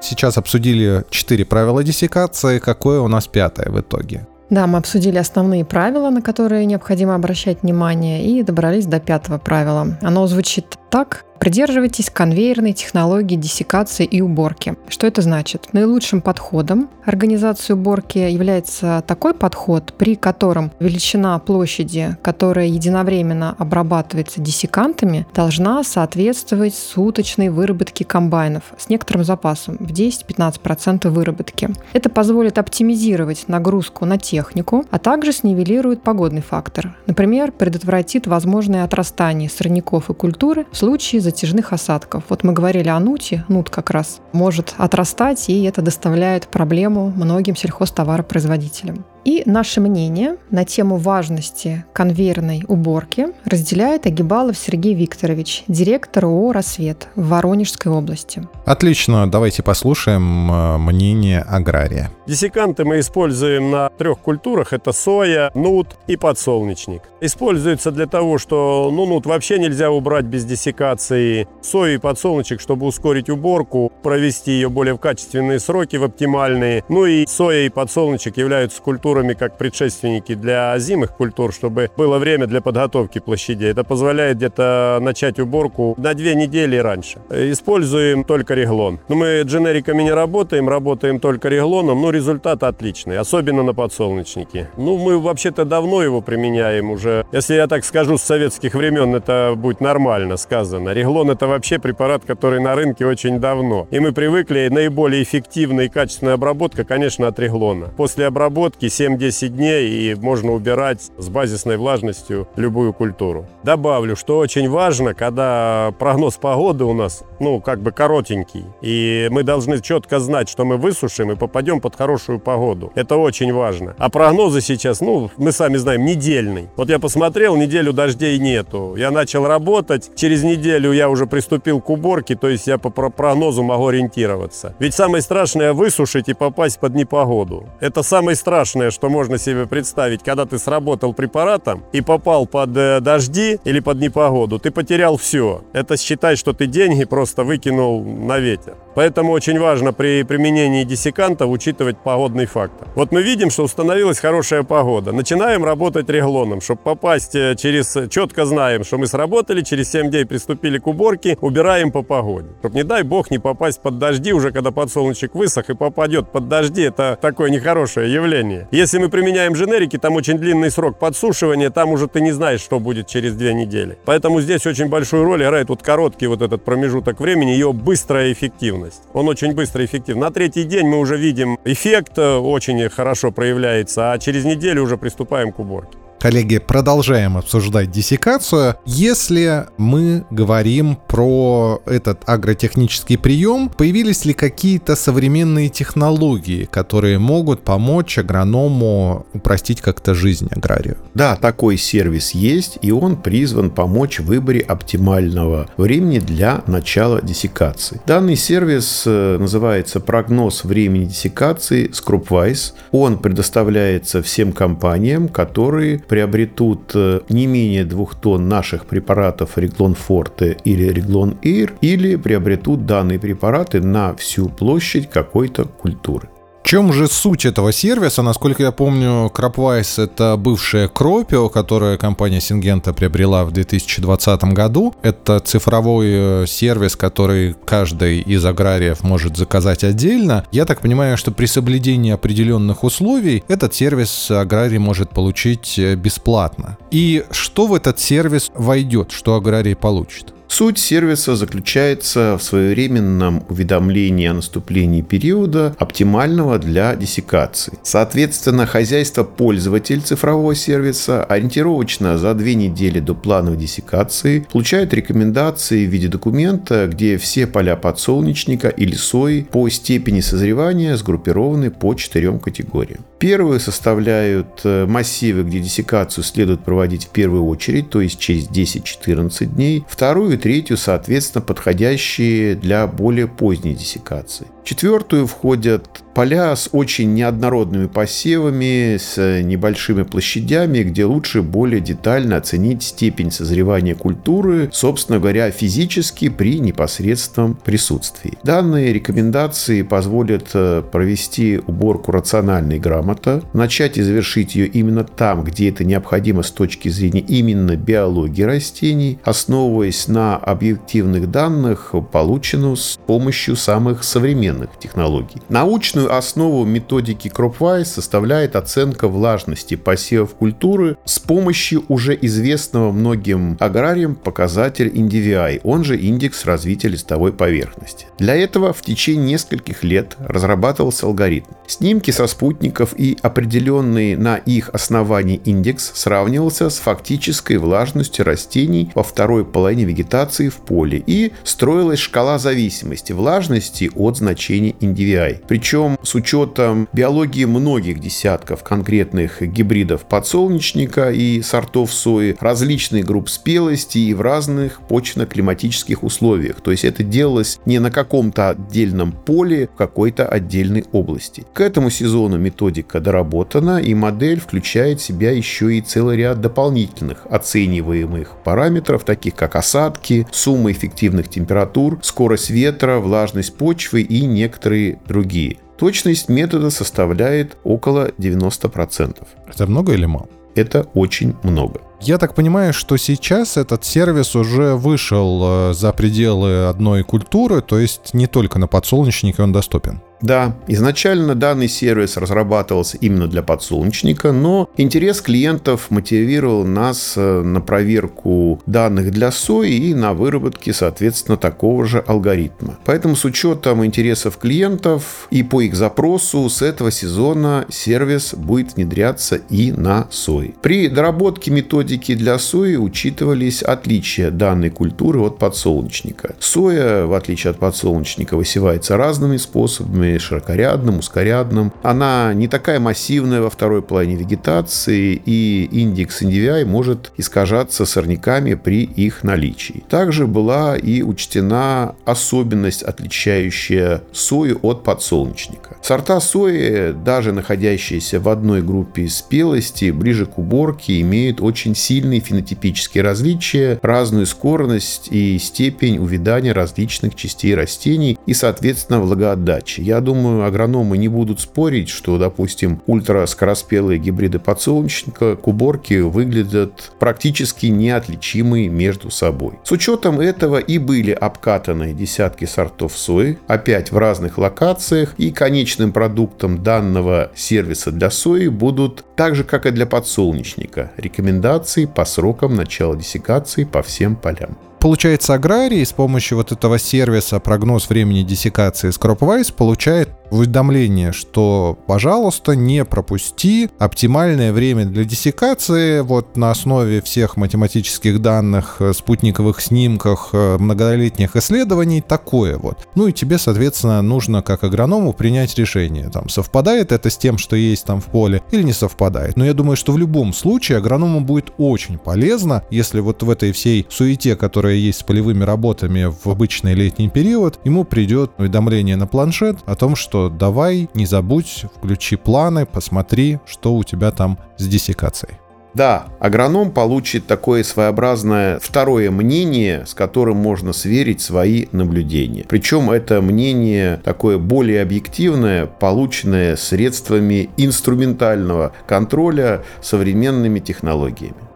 Сейчас 0.02 0.38
обсудили 0.38 1.04
четыре 1.10 1.46
правила 1.46 1.84
диссекации. 1.84 2.60
Какое 2.60 3.00
у 3.00 3.08
нас 3.08 3.28
пятое 3.28 3.70
в 3.70 3.80
итоге? 3.80 4.28
Да, 4.50 4.68
мы 4.68 4.78
обсудили 4.78 5.18
основные 5.18 5.66
правила, 5.66 6.10
на 6.10 6.22
которые 6.22 6.66
необходимо 6.66 7.16
обращать 7.16 7.64
внимание, 7.64 8.26
и 8.26 8.44
добрались 8.44 8.86
до 8.86 9.00
пятого 9.00 9.40
правила. 9.40 9.98
Оно 10.02 10.28
звучит 10.28 10.78
так. 10.94 11.26
Придерживайтесь 11.40 12.10
конвейерной 12.10 12.72
технологии 12.72 13.36
диссекации 13.36 14.06
и 14.06 14.22
уборки. 14.22 14.78
Что 14.88 15.08
это 15.08 15.22
значит? 15.22 15.68
Наилучшим 15.74 16.22
подходом 16.22 16.90
организации 17.04 17.74
уборки 17.74 18.18
является 18.18 19.04
такой 19.06 19.34
подход, 19.34 19.94
при 19.98 20.16
котором 20.16 20.72
величина 20.80 21.38
площади, 21.40 22.16
которая 22.22 22.68
единовременно 22.68 23.58
обрабатывается 23.60 24.40
диссекантами, 24.40 25.28
должна 25.34 25.84
соответствовать 25.84 26.76
суточной 26.76 27.50
выработке 27.50 28.06
комбайнов 28.06 28.64
с 28.78 28.88
некоторым 28.88 29.26
запасом 29.26 29.76
в 29.82 29.92
10-15% 29.92 31.10
выработки. 31.10 31.72
Это 31.92 32.10
позволит 32.10 32.58
оптимизировать 32.58 33.50
нагрузку 33.50 34.06
на 34.06 34.18
технику, 34.18 34.86
а 34.92 34.98
также 34.98 35.34
снивелирует 35.34 36.04
погодный 36.04 36.42
фактор. 36.42 36.96
Например, 37.06 37.52
предотвратит 37.52 38.28
возможное 38.28 38.86
отрастание 38.86 39.50
сорняков 39.50 40.10
и 40.10 40.14
культуры 40.14 40.68
в 40.72 40.78
случае 40.84 41.22
затяжных 41.22 41.72
осадков. 41.72 42.26
Вот 42.28 42.44
мы 42.44 42.52
говорили 42.52 42.90
о 42.90 43.00
нуте, 43.00 43.46
нут 43.48 43.70
как 43.70 43.90
раз 43.90 44.20
может 44.34 44.76
отрастать, 44.78 45.48
и 45.48 45.64
это 45.64 45.82
доставляет 45.82 46.50
проблему 46.50 47.10
многим 47.16 47.56
сельхозтоваропроизводителям. 47.56 49.06
И 49.24 49.44
наше 49.46 49.80
мнение 49.80 50.36
на 50.50 50.66
тему 50.66 50.98
важности 50.98 51.86
конвейерной 51.94 52.64
уборки 52.68 53.28
разделяет 53.46 54.06
Агибалов 54.06 54.58
Сергей 54.58 54.94
Викторович, 54.96 55.64
директор 55.70 56.26
ООО 56.26 56.52
«Рассвет» 56.52 57.08
в 57.16 57.30
Воронежской 57.30 57.92
области. 57.92 58.46
Отлично, 58.66 59.30
давайте 59.32 59.64
послушаем 59.64 60.52
э, 60.52 60.78
мнение 60.78 61.40
агрария. 61.40 62.12
Десиканты 62.28 62.84
мы 62.84 63.00
используем 63.00 63.72
на 63.72 63.90
трех 63.90 64.20
культурах. 64.20 64.74
Это 64.74 64.92
соя, 64.92 65.52
нут 65.54 65.96
и 66.08 66.18
подсолнечник. 66.18 67.04
Используется 67.22 67.92
для 67.92 68.08
того, 68.08 68.38
что 68.38 68.90
ну, 68.92 69.06
нут 69.06 69.26
вообще 69.26 69.58
нельзя 69.58 69.90
убрать 69.90 70.26
без 70.26 70.44
десикации. 70.44 71.48
Сою 71.62 71.96
и 71.96 71.98
подсолнечник, 71.98 72.60
чтобы 72.60 72.86
ускорить 72.88 73.30
уборку, 73.30 73.92
провести 74.04 74.52
ее 74.52 74.70
более 74.70 74.96
в 74.96 74.98
качественные 74.98 75.60
сроки, 75.60 75.96
в 75.96 76.04
оптимальные. 76.04 76.84
Ну 76.90 77.06
и 77.06 77.26
соя 77.26 77.66
и 77.66 77.70
подсолнечник 77.70 78.38
являются 78.38 78.82
культурами 78.82 79.13
культурами 79.14 79.34
как 79.34 79.58
предшественники 79.58 80.34
для 80.34 80.74
озимых 80.74 81.12
культур, 81.12 81.54
чтобы 81.54 81.92
было 81.96 82.18
время 82.18 82.48
для 82.48 82.62
подготовки 82.62 83.20
площадей. 83.20 83.72
Это 83.72 83.84
позволяет 83.84 84.38
где-то 84.38 84.98
начать 85.02 85.40
уборку 85.40 85.94
на 85.98 86.14
две 86.16 86.34
недели 86.34 86.78
раньше. 86.78 87.20
Используем 87.30 88.24
только 88.24 88.56
реглон. 88.56 89.00
Но 89.10 89.16
мы 89.16 89.44
дженериками 89.44 90.04
не 90.04 90.12
работаем, 90.12 90.68
работаем 90.68 91.20
только 91.20 91.50
реглоном, 91.50 92.02
но 92.02 92.10
результат 92.10 92.64
отличный, 92.64 93.20
особенно 93.20 93.62
на 93.62 93.74
подсолнечнике. 93.74 94.70
Ну, 94.78 94.98
мы 94.98 95.20
вообще-то 95.20 95.64
давно 95.64 96.02
его 96.02 96.22
применяем 96.22 96.90
уже. 96.90 97.26
Если 97.32 97.54
я 97.54 97.68
так 97.68 97.86
скажу, 97.86 98.18
с 98.18 98.24
советских 98.24 98.74
времен 98.74 99.14
это 99.14 99.54
будет 99.56 99.80
нормально 99.80 100.38
сказано. 100.38 100.90
Реглон 100.90 101.30
это 101.30 101.46
вообще 101.46 101.78
препарат, 101.78 102.24
который 102.26 102.60
на 102.60 102.74
рынке 102.74 103.06
очень 103.06 103.40
давно. 103.40 103.88
И 103.92 104.00
мы 104.00 104.12
привыкли, 104.12 104.70
наиболее 104.72 105.22
эффективная 105.22 105.86
и 105.86 105.90
качественная 105.90 106.34
обработка, 106.34 106.84
конечно, 106.84 107.28
от 107.28 107.40
реглона. 107.40 107.90
После 107.96 108.26
обработки 108.26 108.88
7-10 109.04 109.48
дней 109.50 109.90
и 109.90 110.16
можно 110.16 110.54
убирать 110.54 111.12
с 111.18 111.30
базисной 111.30 111.78
влажностью 111.78 112.48
любую 112.56 112.94
культуру. 112.94 113.46
Добавлю, 113.64 114.16
что 114.16 114.38
очень 114.38 114.70
важно, 114.70 115.14
когда 115.14 115.94
прогноз 116.00 116.36
погоды 116.38 116.86
у 116.86 116.94
нас, 116.94 117.24
ну, 117.40 117.60
как 117.62 117.82
бы 117.82 117.92
коротенький, 117.92 118.66
и 118.82 119.28
мы 119.32 119.44
должны 119.44 119.82
четко 119.82 120.20
знать, 120.20 120.50
что 120.50 120.66
мы 120.66 120.78
высушим 120.78 121.32
и 121.32 121.36
попадем 121.36 121.82
под 121.82 121.96
хорошую 121.96 122.40
погоду. 122.40 122.92
Это 122.96 123.18
очень 123.18 123.54
важно. 123.54 123.96
А 123.98 124.10
прогнозы 124.10 124.62
сейчас, 124.62 125.02
ну, 125.02 125.30
мы 125.38 125.52
сами 125.52 125.78
знаем, 125.78 126.06
недельный. 126.06 126.70
Вот 126.76 126.90
я 126.90 127.00
посмотрел, 127.00 127.56
неделю 127.56 127.94
дождей 127.94 128.40
нету. 128.40 128.96
Я 128.98 129.12
начал 129.12 129.46
работать, 129.46 130.12
через 130.16 130.44
неделю 130.44 130.92
я 130.92 131.10
уже 131.10 131.26
приступил 131.26 131.82
к 131.82 131.90
уборке, 131.90 132.36
то 132.36 132.48
есть 132.50 132.68
я 132.68 132.78
по 132.78 132.90
прогнозу 132.90 133.64
могу 133.64 133.88
ориентироваться. 133.88 134.76
Ведь 134.80 134.94
самое 134.94 135.22
страшное 135.22 135.74
высушить 135.74 136.30
и 136.30 136.34
попасть 136.34 136.80
под 136.80 136.96
непогоду. 136.96 137.66
Это 137.80 138.04
самое 138.04 138.36
страшное, 138.36 138.92
что 138.94 139.10
можно 139.10 139.38
себе 139.38 139.66
представить, 139.68 140.24
когда 140.24 140.46
ты 140.46 140.58
сработал 140.58 141.14
препаратом 141.14 141.84
и 141.92 142.02
попал 142.02 142.46
под 142.46 142.76
э, 142.78 143.00
дожди 143.02 143.60
или 143.66 143.80
под 143.80 144.00
непогоду, 144.00 144.60
ты 144.60 144.72
потерял 144.72 145.18
все. 145.18 145.64
Это 145.74 145.98
считай, 145.98 146.36
что 146.36 146.54
ты 146.54 146.68
деньги 146.68 147.04
просто 147.04 147.44
выкинул 147.44 148.04
на 148.04 148.40
ветер. 148.40 148.76
Поэтому 148.96 149.32
очень 149.32 149.60
важно 149.60 149.92
при 149.92 150.24
применении 150.24 150.84
диссекантов 150.84 151.50
учитывать 151.50 151.98
погодный 151.98 152.46
фактор. 152.46 152.88
Вот 152.96 153.12
мы 153.12 153.24
видим, 153.24 153.50
что 153.50 153.64
установилась 153.64 154.20
хорошая 154.20 154.64
погода. 154.64 155.12
Начинаем 155.12 155.66
работать 155.66 156.10
реглоном, 156.10 156.62
чтобы 156.62 156.82
попасть 156.82 157.36
э, 157.36 157.56
через... 157.56 157.98
Четко 158.10 158.46
знаем, 158.46 158.84
что 158.84 158.98
мы 158.98 159.08
сработали, 159.08 159.62
через 159.62 159.92
7 159.92 160.10
дней 160.10 160.26
приступили 160.26 160.78
к 160.78 160.88
уборке, 160.88 161.38
убираем 161.42 161.92
по 161.92 162.04
погоде. 162.04 162.50
Чтобы, 162.60 162.76
не 162.76 162.84
дай 162.84 163.04
бог, 163.04 163.32
не 163.32 163.40
попасть 163.40 163.82
под 163.82 163.98
дожди 163.98 164.34
уже, 164.34 164.52
когда 164.52 164.72
подсолнечник 164.72 165.34
высох 165.34 165.70
и 165.70 165.74
попадет 165.74 166.32
под 166.32 166.48
дожди. 166.48 166.84
Это 166.84 167.18
такое 167.20 167.50
нехорошее 167.50 168.14
явление. 168.14 168.68
Мы 168.92 169.10
применяем 169.10 169.54
дженерики, 169.54 169.98
там 169.98 170.16
очень 170.16 170.38
длинный 170.38 170.70
срок 170.70 171.00
подсушивания, 171.00 171.70
там 171.70 171.92
уже 171.92 172.08
ты 172.08 172.20
не 172.20 172.32
знаешь, 172.32 172.60
что 172.60 172.80
будет 172.80 173.08
через 173.08 173.34
две 173.34 173.54
недели. 173.54 173.98
Поэтому 174.04 174.42
здесь 174.42 174.66
очень 174.66 174.90
большую 174.90 175.24
роль 175.24 175.42
играет 175.44 175.70
вот 175.70 175.82
короткий 175.82 176.28
вот 176.28 176.42
этот 176.42 176.66
промежуток 176.66 177.20
времени, 177.22 177.52
ее 177.52 177.72
быстрая 177.72 178.34
эффективность. 178.34 179.04
Он 179.14 179.30
очень 179.30 179.54
быстро 179.54 179.86
эффективен. 179.86 180.20
На 180.20 180.32
третий 180.32 180.64
день 180.64 180.88
мы 180.88 181.00
уже 181.00 181.16
видим 181.16 181.60
эффект, 181.64 182.18
э, 182.18 182.36
очень 182.36 182.90
хорошо 182.90 183.32
проявляется, 183.32 184.12
а 184.12 184.18
через 184.20 184.44
неделю 184.44 184.84
уже 184.84 184.98
приступаем 184.98 185.52
к 185.52 185.60
уборке. 185.60 186.03
Коллеги, 186.20 186.58
продолжаем 186.60 187.36
обсуждать 187.36 187.92
диссекацию. 187.92 188.76
Если 188.86 189.66
мы 189.78 190.26
говорим 190.30 190.98
про 191.08 191.82
этот 191.86 192.22
агротехнический 192.28 193.18
прием, 193.18 193.70
появились 193.70 194.24
ли 194.24 194.34
какие-то 194.34 194.96
современные 194.96 195.68
технологии, 195.68 196.64
которые 196.72 197.20
могут 197.20 197.64
помочь 197.64 198.18
агроному 198.18 199.26
упростить 199.34 199.82
как-то 199.82 200.14
жизнь 200.14 200.48
аграрию? 200.50 200.98
Да, 201.14 201.36
такой 201.36 201.78
сервис 201.78 202.32
есть, 202.32 202.78
и 202.82 202.92
он 202.92 203.18
призван 203.18 203.70
помочь 203.70 204.20
в 204.20 204.26
выборе 204.26 204.62
оптимального 204.62 205.68
времени 205.76 206.20
для 206.20 206.64
начала 206.68 207.22
диссекации. 207.22 208.00
Данный 208.06 208.38
сервис 208.38 209.04
э, 209.06 209.38
называется 209.40 210.00
«Прогноз 210.00 210.64
времени 210.64 211.06
диссекации 211.06 211.90
Scrupwise». 211.90 212.74
Он 212.92 213.18
предоставляется 213.18 214.22
всем 214.22 214.54
компаниям, 214.54 215.28
которые 215.28 216.03
приобретут 216.08 216.92
э, 216.96 217.22
не 217.30 217.48
менее 217.48 217.86
двух 217.86 218.16
тонн 218.16 218.48
наших 218.48 218.86
препаратов 218.86 219.58
Реглон 219.58 219.96
Форте 219.96 220.58
или 220.64 220.84
Реглон 220.84 221.38
Эйр, 221.42 221.74
или 221.82 222.16
приобретут 222.16 222.86
данные 222.86 223.20
препараты 223.20 223.82
на 223.82 224.16
всю 224.16 224.50
площадь 224.50 225.10
какой-то 225.10 225.66
культуры 225.66 226.30
чем 226.64 226.94
же 226.94 227.08
суть 227.08 227.46
этого 227.46 227.72
сервиса? 227.72 228.22
Насколько 228.22 228.64
я 228.64 228.72
помню, 228.72 229.30
Кропвайс— 229.30 230.00
это 230.00 230.38
бывшая 230.38 230.88
Кропио, 230.88 231.50
которую 231.50 231.98
компания 231.98 232.42
Сингента 232.42 232.94
приобрела 232.94 233.44
в 233.44 233.52
2020 233.52 234.44
году. 234.46 234.96
Это 235.02 235.40
цифровой 235.40 236.08
э, 236.10 236.46
сервис, 236.48 236.96
который 236.96 237.56
каждый 237.66 238.22
из 238.22 238.46
аграриев 238.46 239.04
может 239.04 239.38
заказать 239.38 239.84
отдельно. 239.84 240.46
Я 240.52 240.66
так 240.66 240.80
понимаю, 240.80 241.18
что 241.18 241.32
при 241.32 241.46
соблюдении 241.46 242.12
определенных 242.12 242.84
условий 242.84 243.44
этот 243.48 243.76
сервис 243.76 244.32
аграрий 244.32 244.80
может 244.80 245.10
получить 245.10 245.78
э, 245.78 245.96
бесплатно. 245.96 246.78
И 246.92 247.26
что 247.32 247.68
в 247.68 247.74
этот 247.76 248.00
сервис 248.00 248.52
войдет, 248.56 249.12
что 249.12 249.36
аграрий 249.36 249.76
получит? 249.76 250.33
Суть 250.54 250.78
сервиса 250.78 251.36
заключается 251.36 252.38
в 252.38 252.44
своевременном 252.44 253.44
уведомлении 253.50 254.28
о 254.28 254.36
наступлении 254.36 255.02
периода, 255.02 255.76
оптимального 255.80 256.60
для 256.60 256.96
диссекации. 256.96 257.74
Соответственно, 257.82 258.68
хозяйство-пользователь 258.68 260.02
цифрового 260.02 260.54
сервиса 260.54 261.24
ориентировочно 261.24 262.20
за 262.20 262.36
две 262.36 262.54
недели 262.54 263.00
до 263.00 263.16
плановой 263.16 263.58
диссекации 263.58 264.46
получает 264.52 264.94
рекомендации 264.94 265.88
в 265.88 265.90
виде 265.90 266.08
документа, 266.08 266.86
где 266.86 267.18
все 267.18 267.48
поля 267.48 267.76
подсолнечника 267.76 268.68
или 268.68 268.94
сои 268.94 269.42
по 269.42 269.68
степени 269.70 270.20
созревания 270.20 270.96
сгруппированы 270.98 271.72
по 271.72 271.96
четырем 271.96 272.38
категориям. 272.38 273.00
Первые 273.18 273.60
составляют 273.60 274.62
э, 274.66 274.86
массивы, 274.86 275.42
где 275.46 275.58
диссекацию 275.58 276.24
следует 276.24 276.60
проводить 276.60 277.06
в 277.06 277.10
первую 277.10 277.48
очередь, 277.48 277.90
то 277.90 278.02
есть 278.02 278.20
через 278.20 278.48
10-14 278.50 279.46
дней. 279.46 279.84
Вторую 279.90 280.43
третью, 280.44 280.76
соответственно, 280.76 281.42
подходящие 281.42 282.56
для 282.56 282.86
более 282.86 283.30
поздней 283.30 283.76
диссекации. 283.76 284.48
В 284.62 284.68
четвертую 284.68 285.26
входят 285.26 286.03
поля 286.14 286.56
с 286.56 286.70
очень 286.72 287.14
неоднородными 287.14 287.88
посевами, 287.88 288.98
с 288.98 289.42
небольшими 289.42 290.04
площадями, 290.04 290.84
где 290.84 291.06
лучше 291.06 291.42
более 291.42 291.82
детально 291.82 292.38
оценить 292.38 292.84
степень 292.84 293.32
созревания 293.32 293.96
культуры, 293.96 294.70
собственно 294.72 295.20
говоря, 295.20 295.52
физически 295.52 296.30
при 296.30 296.60
непосредственном 296.60 297.56
присутствии. 297.56 298.38
Данные 298.44 298.94
рекомендации 298.94 299.82
позволят 299.82 300.50
э, 300.54 300.84
провести 300.92 301.60
уборку 301.66 302.12
рационально 302.12 302.74
и 302.74 302.80
грамотно, 302.80 303.42
начать 303.54 303.98
и 303.98 304.02
завершить 304.02 304.56
ее 304.56 304.68
именно 304.68 305.04
там, 305.04 305.44
где 305.44 305.70
это 305.70 305.84
необходимо 305.84 306.44
с 306.44 306.52
точки 306.52 306.90
зрения 306.90 307.22
именно 307.22 307.76
биологии 307.76 308.44
растений, 308.44 309.20
основываясь 309.24 310.08
на 310.08 310.36
объективных 310.36 311.32
данных, 311.32 311.94
полученных 312.12 312.54
с 312.78 313.00
помощью 313.06 313.56
самых 313.56 314.04
современных 314.04 314.70
технологий. 314.80 315.42
Научную 315.50 316.03
основу 316.12 316.66
методики 316.66 317.28
CropWise 317.28 317.86
составляет 317.86 318.56
оценка 318.56 319.08
влажности 319.08 319.76
посевов 319.76 320.36
культуры 320.36 320.98
с 321.06 321.20
помощью 321.20 321.84
уже 321.88 322.18
известного 322.22 322.92
многим 322.92 323.58
аграриям 323.60 324.16
показатель 324.16 324.88
NDVI, 324.88 325.62
он 325.64 325.84
же 325.84 325.98
индекс 325.98 326.46
развития 326.46 326.90
листовой 326.90 327.34
поверхности. 327.34 328.08
Для 328.18 328.36
этого 328.36 328.74
в 328.74 328.82
течение 328.82 329.34
нескольких 329.34 329.84
лет 329.84 330.16
разрабатывался 330.20 331.06
алгоритм. 331.06 331.52
Снимки 331.68 332.12
со 332.12 332.28
спутников 332.28 332.94
и 332.98 333.18
определенный 333.22 334.16
на 334.16 334.38
их 334.38 334.70
основании 334.70 335.42
индекс 335.46 335.92
сравнивался 335.96 336.70
с 336.70 336.78
фактической 336.78 337.58
влажностью 337.58 338.26
растений 338.26 338.92
во 338.96 339.04
второй 339.04 339.46
половине 339.46 339.86
вегетации 339.86 340.50
в 340.50 340.58
поле 340.58 341.04
и 341.06 341.34
строилась 341.44 342.00
шкала 342.00 342.38
зависимости 342.38 343.14
влажности 343.14 343.92
от 343.96 344.18
значения 344.18 344.72
NDVI. 344.80 345.44
Причем 345.48 345.93
с 346.02 346.16
учетом 346.16 346.88
биологии 346.94 347.46
многих 347.46 348.00
десятков 348.00 348.64
конкретных 348.64 349.42
гибридов 349.42 350.06
подсолнечника 350.06 351.12
и 351.12 351.42
сортов 351.42 351.92
сои, 351.94 352.36
различных 352.40 353.06
групп 353.06 353.30
спелости 353.30 353.98
и 353.98 354.14
в 354.14 354.22
разных 354.22 354.82
почвенно-климатических 354.88 356.04
условиях. 356.04 356.62
То 356.62 356.72
есть 356.72 356.86
это 356.86 357.04
делалось 357.04 357.60
не 357.66 357.80
на 357.80 357.92
каком-то 357.92 358.50
отдельном 358.50 359.12
поле 359.12 359.68
в 359.74 359.78
какой-то 359.78 360.26
отдельной 360.28 360.86
области. 360.92 361.46
К 361.54 361.62
этому 361.62 361.90
сезону 361.90 362.38
методика 362.38 363.00
доработана, 363.00 363.80
и 363.80 363.94
модель 363.94 364.40
включает 364.40 365.00
в 365.00 365.04
себя 365.04 365.32
еще 365.32 365.76
и 365.76 365.82
целый 365.82 366.18
ряд 366.18 366.42
дополнительных 366.42 367.26
оцениваемых 367.30 368.38
параметров, 368.44 369.04
таких 369.04 369.36
как 369.36 369.56
осадки, 369.56 370.28
сумма 370.32 370.72
эффективных 370.72 371.30
температур, 371.30 372.00
скорость 372.02 372.50
ветра, 372.50 373.00
влажность 373.00 373.56
почвы 373.56 374.02
и 374.02 374.26
некоторые 374.26 375.00
другие. 375.08 375.58
Точность 375.78 376.30
метода 376.30 376.70
составляет 376.70 377.58
около 377.64 378.10
90%. 378.18 379.18
Это 379.48 379.68
много 379.68 379.94
или 379.94 380.06
мало? 380.06 380.28
Это 380.56 380.86
очень 380.94 381.36
много. 381.44 381.82
Я 382.00 382.18
так 382.18 382.36
понимаю, 382.36 382.74
что 382.74 382.98
сейчас 382.98 383.58
этот 383.58 383.86
сервис 383.86 384.36
уже 384.36 384.76
вышел 384.76 385.70
э, 385.70 385.74
за 385.74 385.94
пределы 385.94 386.68
одной 386.68 387.04
культуры, 387.04 387.62
то 387.62 387.80
есть 387.80 388.14
не 388.14 388.28
только 388.28 388.60
на 388.60 388.68
подсолнечнике 388.68 389.42
он 389.42 389.52
доступен. 389.52 390.02
Да, 390.24 390.56
изначально 390.68 391.36
данный 391.36 391.68
сервис 391.68 392.16
разрабатывался 392.16 392.98
именно 392.98 393.28
для 393.28 393.44
подсолнечника, 393.44 394.32
но 394.32 394.70
интерес 394.78 395.20
клиентов 395.20 395.92
мотивировал 395.92 396.64
нас 396.64 397.16
э, 397.18 397.42
на 397.42 397.60
проверку 397.60 398.62
данных 398.66 399.12
для 399.12 399.32
сои 399.32 399.74
и 399.74 399.94
на 399.94 400.14
выработке, 400.14 400.72
соответственно, 400.72 401.36
такого 401.36 401.86
же 401.86 402.00
алгоритма. 402.08 402.80
Поэтому 402.86 403.18
с 403.18 403.26
учетом 403.26 403.86
интересов 403.86 404.38
клиентов 404.38 405.28
и 405.30 405.44
по 405.44 405.60
их 405.60 405.76
запросу 405.76 406.48
с 406.50 406.62
этого 406.62 406.90
сезона 406.90 407.66
сервис 407.70 408.34
будет 408.34 408.78
внедряться 408.78 409.36
и 409.50 409.74
на 409.74 410.08
сои. 410.10 410.56
При 410.62 410.88
доработке 410.88 411.52
методики 411.52 412.16
для 412.16 412.40
сои 412.40 412.78
учитывались 412.78 413.62
отличия 413.62 414.32
данной 414.32 414.70
культуры 414.70 415.20
от 415.20 415.38
подсолнечника. 415.38 416.36
Соя, 416.40 417.08
в 417.08 417.14
отличие 417.14 417.52
от 417.52 417.60
подсолнечника, 417.60 418.38
высевается 418.38 418.96
разными 418.96 419.36
способами, 419.36 420.13
широкорядным, 420.20 421.00
узкорядным. 421.00 421.74
Она 421.84 422.34
не 422.34 422.48
такая 422.48 422.80
массивная 422.80 423.42
во 423.42 423.50
второй 423.50 423.82
половине 423.82 424.16
вегетации, 424.16 425.22
и 425.26 425.68
индекс 425.72 426.22
NDVI 426.22 426.66
может 426.66 427.12
искажаться 427.18 427.86
сорняками 427.86 428.54
при 428.54 428.84
их 428.84 429.24
наличии. 429.24 429.84
Также 429.90 430.28
была 430.28 430.76
и 430.78 431.02
учтена 431.02 431.96
особенность, 432.06 432.84
отличающая 432.84 434.02
сою 434.12 434.60
от 434.62 434.84
подсолнечника. 434.84 435.78
Сорта 435.82 436.20
сои, 436.20 436.94
даже 436.94 437.32
находящиеся 437.32 438.20
в 438.20 438.30
одной 438.30 438.62
группе 438.62 439.08
спелости, 439.08 439.92
ближе 439.92 440.26
к 440.26 440.38
уборке, 440.38 441.02
имеют 441.02 441.42
очень 441.42 441.76
сильные 441.76 442.20
фенотипические 442.20 443.04
различия, 443.04 443.80
разную 443.82 444.26
скорность 444.26 445.08
и 445.12 445.38
степень 445.40 445.98
увядания 445.98 446.54
различных 446.54 447.16
частей 447.16 447.56
растений 447.56 448.18
и, 448.26 448.34
соответственно, 448.34 449.00
влагоотдачи. 449.00 449.82
Я 449.82 450.02
думаю, 450.04 450.46
агрономы 450.46 450.98
не 450.98 451.08
будут 451.08 451.40
спорить, 451.40 451.90
что, 451.90 452.18
допустим, 452.18 452.82
ультраскороспелые 452.86 453.98
гибриды 453.98 454.38
подсолнечника 454.38 455.36
к 455.36 455.48
уборке 455.48 456.04
выглядят 456.04 456.92
практически 457.00 457.68
неотличимы 457.68 458.68
между 458.68 459.10
собой. 459.10 459.54
С 459.64 459.72
учетом 459.72 460.20
этого 460.20 460.58
и 460.58 460.78
были 460.78 461.12
обкатаны 461.12 461.94
десятки 461.94 462.46
сортов 462.46 462.96
сои, 462.96 463.38
опять 463.48 463.92
в 463.92 463.98
разных 463.98 464.38
локациях, 464.38 465.16
и 465.18 465.32
конечным 465.32 465.92
продуктом 465.92 466.62
данного 466.62 467.32
сервиса 467.36 467.92
для 467.92 468.12
сои 468.12 468.50
будут, 468.50 469.04
так 469.16 469.36
же 469.36 469.44
как 469.44 469.66
и 469.66 469.72
для 469.72 469.86
подсолнечника, 469.86 470.92
рекомендации 470.98 471.86
по 471.86 472.06
срокам 472.06 472.56
начала 472.56 472.96
диссекации 472.96 473.64
по 473.64 473.82
всем 473.82 474.16
полям 474.16 474.58
получается, 474.84 475.34
аграрий 475.34 475.86
с 475.86 475.94
помощью 475.94 476.38
вот 476.38 476.52
этого 476.52 476.78
сервиса 476.78 477.40
прогноз 477.40 477.88
времени 477.88 478.22
диссекации 478.22 478.90
ScropWise 478.90 479.54
получает 479.54 480.10
уведомление, 480.34 481.12
что, 481.12 481.78
пожалуйста, 481.86 482.56
не 482.56 482.84
пропусти 482.86 483.70
оптимальное 483.78 484.52
время 484.52 484.86
для 484.86 485.06
диссекации 485.06 486.02
вот 486.02 486.36
на 486.36 486.50
основе 486.50 487.02
всех 487.02 487.38
математических 487.38 488.20
данных, 488.20 488.78
э, 488.80 488.94
спутниковых 488.94 489.62
снимках, 489.62 490.30
э, 490.34 490.58
многолетних 490.58 491.36
исследований, 491.36 492.02
такое 492.02 492.58
вот. 492.58 492.88
Ну 492.96 493.08
и 493.08 493.14
тебе, 493.14 493.38
соответственно, 493.38 494.02
нужно 494.02 494.42
как 494.42 494.64
агроному 494.64 495.14
принять 495.14 495.56
решение, 495.60 496.10
там, 496.10 496.30
совпадает 496.30 496.92
это 496.92 497.12
с 497.12 497.18
тем, 497.18 497.38
что 497.38 497.56
есть 497.56 497.86
там 497.86 498.02
в 498.02 498.06
поле, 498.06 498.42
или 498.52 498.64
не 498.64 498.74
совпадает. 498.74 499.38
Но 499.38 499.46
я 499.46 499.54
думаю, 499.54 499.76
что 499.76 499.92
в 499.92 500.00
любом 500.00 500.34
случае 500.34 500.80
агроному 500.80 501.22
будет 501.22 501.54
очень 501.60 502.00
полезно, 502.00 502.64
если 502.72 503.02
вот 503.02 503.22
в 503.22 503.30
этой 503.30 503.52
всей 503.52 503.86
суете, 503.88 504.36
которая 504.36 504.76
есть 504.76 505.02
с 505.02 505.04
полевыми 505.04 505.44
работами 505.44 506.06
в 506.06 506.28
обычный 506.28 506.74
летний 506.74 507.10
период, 507.10 507.60
ему 507.64 507.84
придет 507.84 508.32
уведомление 508.40 508.96
на 508.96 509.06
планшет 509.06 509.58
о 509.68 509.76
том, 509.76 509.96
что 509.96 510.23
давай, 510.30 510.90
не 510.94 511.06
забудь, 511.06 511.66
включи 511.76 512.16
планы, 512.16 512.66
посмотри, 512.66 513.40
что 513.46 513.76
у 513.76 513.84
тебя 513.84 514.12
там 514.12 514.38
с 514.58 514.68
диссекацией. 514.68 515.38
Да, 515.74 516.06
агроном 516.20 516.72
получит 516.72 517.26
такое 517.26 517.64
своеобразное 517.64 518.60
второе 518.60 519.10
мнение, 519.10 519.86
с 519.88 519.96
которым 519.96 520.38
можно 520.38 520.72
сверить 520.72 521.20
свои 521.22 521.66
наблюдения. 521.72 522.46
Причем 522.48 522.92
это 522.92 523.22
мнение 523.22 524.00
такое 524.04 524.38
более 524.38 524.84
объективное, 524.84 525.66
полученное 525.66 526.58
средствами 526.58 527.50
инструментального 527.58 528.74
контроля 528.86 529.64
современными 529.82 530.60
технологиями. 530.60 531.53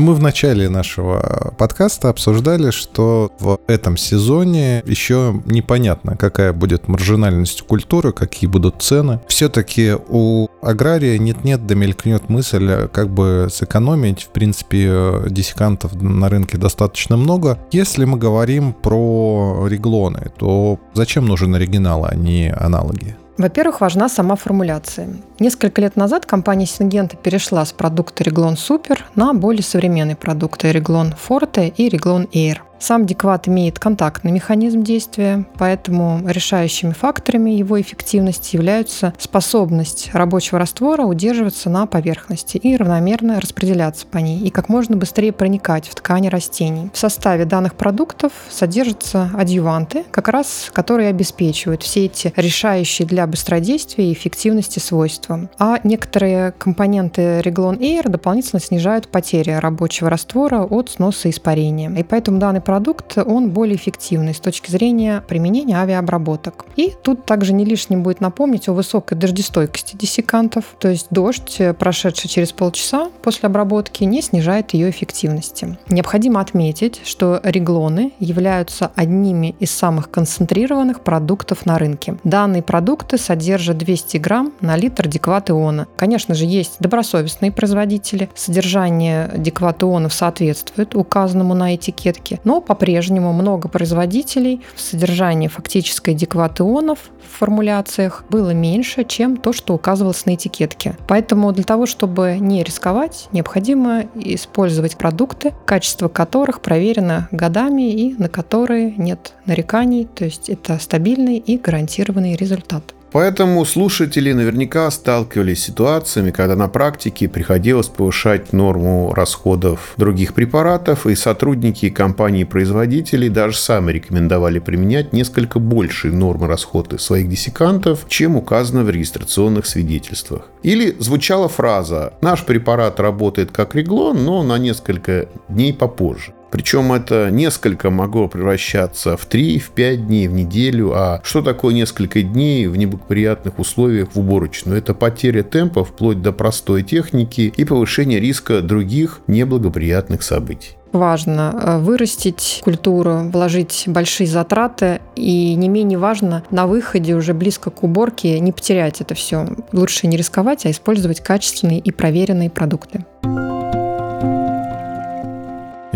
Мы 0.00 0.14
в 0.14 0.22
начале 0.22 0.70
нашего 0.70 1.52
подкаста 1.58 2.08
обсуждали, 2.08 2.70
что 2.70 3.30
в 3.38 3.60
этом 3.66 3.98
сезоне 3.98 4.82
еще 4.86 5.42
непонятно, 5.44 6.16
какая 6.16 6.54
будет 6.54 6.88
маржинальность 6.88 7.60
культуры, 7.60 8.14
какие 8.14 8.48
будут 8.48 8.80
цены. 8.80 9.20
Все-таки 9.28 9.94
у 10.08 10.48
агрария 10.62 11.18
нет-нет 11.18 11.66
да 11.66 11.74
мелькнет 11.74 12.30
мысль, 12.30 12.88
как 12.88 13.10
бы 13.10 13.48
сэкономить. 13.52 14.22
В 14.22 14.28
принципе, 14.28 15.28
диссекантов 15.28 15.92
на 16.00 16.30
рынке 16.30 16.56
достаточно 16.56 17.18
много. 17.18 17.58
Если 17.70 18.06
мы 18.06 18.16
говорим 18.16 18.72
про 18.72 19.66
реглоны, 19.68 20.32
то 20.38 20.80
зачем 20.94 21.26
нужен 21.26 21.54
оригинал, 21.54 22.06
а 22.06 22.14
не 22.14 22.50
аналоги? 22.58 23.16
Во-первых, 23.40 23.80
важна 23.80 24.10
сама 24.10 24.36
формуляция. 24.36 25.08
Несколько 25.38 25.80
лет 25.80 25.96
назад 25.96 26.26
компания 26.26 26.66
Syngenta 26.66 27.16
перешла 27.16 27.64
с 27.64 27.72
продукта 27.72 28.22
Reglon 28.22 28.56
Super 28.56 28.98
на 29.14 29.32
более 29.32 29.62
современные 29.62 30.14
продукты 30.14 30.70
Reglon 30.70 31.14
Forte 31.16 31.72
и 31.74 31.88
Reglon 31.88 32.28
Air. 32.32 32.58
Сам 32.80 33.04
декват 33.04 33.46
имеет 33.46 33.78
контактный 33.78 34.32
механизм 34.32 34.82
действия, 34.82 35.44
поэтому 35.58 36.22
решающими 36.26 36.92
факторами 36.92 37.50
его 37.50 37.78
эффективности 37.78 38.56
являются 38.56 39.12
способность 39.18 40.08
рабочего 40.14 40.58
раствора 40.58 41.04
удерживаться 41.04 41.68
на 41.68 41.84
поверхности 41.84 42.56
и 42.56 42.74
равномерно 42.76 43.38
распределяться 43.38 44.06
по 44.06 44.16
ней, 44.16 44.40
и 44.40 44.48
как 44.48 44.70
можно 44.70 44.96
быстрее 44.96 45.30
проникать 45.32 45.88
в 45.88 45.94
ткани 45.94 46.28
растений. 46.28 46.90
В 46.94 46.98
составе 46.98 47.44
данных 47.44 47.74
продуктов 47.74 48.32
содержатся 48.48 49.30
адъюванты, 49.36 50.04
как 50.10 50.28
раз 50.28 50.70
которые 50.72 51.10
обеспечивают 51.10 51.82
все 51.82 52.06
эти 52.06 52.32
решающие 52.34 53.06
для 53.06 53.26
быстродействия 53.26 54.08
и 54.08 54.12
эффективности 54.14 54.78
свойства. 54.78 55.50
А 55.58 55.80
некоторые 55.84 56.52
компоненты 56.52 57.40
Reglon 57.40 57.78
Air 57.78 58.08
дополнительно 58.08 58.60
снижают 58.60 59.08
потери 59.08 59.50
рабочего 59.50 60.08
раствора 60.08 60.62
от 60.62 60.88
сноса 60.88 61.28
испарения. 61.28 61.90
И 61.90 62.02
поэтому 62.02 62.38
данный 62.38 62.62
продукт, 62.70 63.18
он 63.18 63.50
более 63.50 63.74
эффективный 63.74 64.32
с 64.32 64.38
точки 64.38 64.70
зрения 64.70 65.24
применения 65.26 65.76
авиаобработок. 65.76 66.66
И 66.76 66.94
тут 67.02 67.26
также 67.26 67.52
не 67.52 67.64
лишним 67.64 68.04
будет 68.04 68.20
напомнить 68.20 68.68
о 68.68 68.74
высокой 68.74 69.18
дождестойкости 69.18 69.96
диссекантов, 69.96 70.76
то 70.78 70.86
есть 70.86 71.08
дождь, 71.10 71.60
прошедший 71.80 72.30
через 72.30 72.52
полчаса 72.52 73.10
после 73.22 73.48
обработки, 73.48 74.04
не 74.04 74.22
снижает 74.22 74.72
ее 74.72 74.88
эффективности. 74.88 75.78
Необходимо 75.88 76.40
отметить, 76.40 77.00
что 77.02 77.40
реглоны 77.42 78.12
являются 78.20 78.92
одними 78.94 79.56
из 79.58 79.72
самых 79.72 80.08
концентрированных 80.08 81.00
продуктов 81.00 81.66
на 81.66 81.76
рынке. 81.76 82.18
Данные 82.22 82.62
продукты 82.62 83.18
содержат 83.18 83.78
200 83.78 84.18
грамм 84.18 84.52
на 84.60 84.76
литр 84.76 85.08
декват-иона. 85.08 85.88
Конечно 85.96 86.36
же, 86.36 86.44
есть 86.44 86.76
добросовестные 86.78 87.50
производители. 87.50 88.30
Содержание 88.36 89.28
декват-ионов 89.36 90.14
соответствует 90.14 90.94
указанному 90.94 91.54
на 91.54 91.74
этикетке, 91.74 92.38
но 92.44 92.59
по-прежнему 92.60 93.32
много 93.32 93.68
производителей 93.68 94.60
в 94.74 94.80
содержании 94.80 95.48
фактической 95.48 96.14
адекват 96.14 96.60
ионов 96.60 96.98
в 97.22 97.38
формуляциях 97.38 98.24
было 98.28 98.50
меньше, 98.50 99.04
чем 99.04 99.36
то, 99.36 99.52
что 99.52 99.74
указывалось 99.74 100.26
на 100.26 100.34
этикетке. 100.34 100.96
Поэтому 101.08 101.52
для 101.52 101.64
того, 101.64 101.86
чтобы 101.86 102.36
не 102.40 102.62
рисковать, 102.62 103.28
необходимо 103.32 104.04
использовать 104.14 104.96
продукты, 104.96 105.54
качество 105.64 106.08
которых 106.08 106.60
проверено 106.60 107.28
годами 107.30 107.92
и 107.92 108.14
на 108.14 108.28
которые 108.28 108.92
нет 108.96 109.34
нареканий, 109.46 110.06
то 110.06 110.24
есть 110.24 110.48
это 110.48 110.78
стабильный 110.78 111.38
и 111.38 111.58
гарантированный 111.58 112.36
результат. 112.36 112.94
Поэтому 113.12 113.64
слушатели 113.64 114.32
наверняка 114.32 114.90
сталкивались 114.90 115.62
с 115.62 115.66
ситуациями, 115.66 116.30
когда 116.30 116.56
на 116.56 116.68
практике 116.68 117.28
приходилось 117.28 117.88
повышать 117.88 118.52
норму 118.52 119.12
расходов 119.14 119.94
других 119.96 120.34
препаратов, 120.34 121.06
и 121.06 121.14
сотрудники 121.14 121.90
компаний-производителей 121.90 123.28
даже 123.28 123.56
сами 123.56 123.92
рекомендовали 123.92 124.58
применять 124.58 125.12
несколько 125.12 125.58
большие 125.58 126.12
нормы 126.12 126.46
расхода 126.46 126.98
своих 126.98 127.28
диссекантов, 127.28 128.04
чем 128.08 128.36
указано 128.36 128.84
в 128.84 128.90
регистрационных 128.90 129.66
свидетельствах. 129.66 130.48
Или 130.62 130.94
звучала 130.98 131.48
фраза 131.48 132.12
«Наш 132.20 132.44
препарат 132.44 133.00
работает 133.00 133.50
как 133.50 133.74
реглон, 133.74 134.24
но 134.24 134.42
на 134.42 134.58
несколько 134.58 135.28
дней 135.48 135.72
попозже». 135.72 136.32
Причем 136.50 136.92
это 136.92 137.30
несколько 137.30 137.90
могло 137.90 138.28
превращаться 138.28 139.16
в 139.16 139.24
3, 139.26 139.58
в 139.58 139.70
5 139.70 140.06
дней, 140.06 140.28
в 140.28 140.32
неделю. 140.32 140.92
А 140.94 141.20
что 141.22 141.42
такое 141.42 141.74
несколько 141.74 142.22
дней 142.22 142.66
в 142.66 142.76
неблагоприятных 142.76 143.58
условиях 143.58 144.10
в 144.14 144.18
уборочную? 144.18 144.78
Это 144.78 144.94
потеря 144.94 145.42
темпа 145.42 145.84
вплоть 145.84 146.22
до 146.22 146.32
простой 146.32 146.82
техники 146.82 147.52
и 147.56 147.64
повышение 147.64 148.20
риска 148.20 148.60
других 148.60 149.20
неблагоприятных 149.26 150.22
событий 150.22 150.76
важно 150.92 151.54
э, 151.54 151.78
вырастить 151.78 152.60
культуру, 152.64 153.30
вложить 153.32 153.84
большие 153.86 154.26
затраты, 154.26 155.00
и 155.16 155.54
не 155.54 155.68
менее 155.68 155.98
важно 155.98 156.42
на 156.50 156.66
выходе 156.66 157.14
уже 157.14 157.34
близко 157.34 157.70
к 157.70 157.82
уборке 157.82 158.40
не 158.40 158.52
потерять 158.52 159.00
это 159.00 159.14
все. 159.14 159.46
Лучше 159.72 160.06
не 160.06 160.16
рисковать, 160.16 160.66
а 160.66 160.70
использовать 160.70 161.20
качественные 161.20 161.78
и 161.78 161.90
проверенные 161.90 162.50
продукты. 162.50 163.04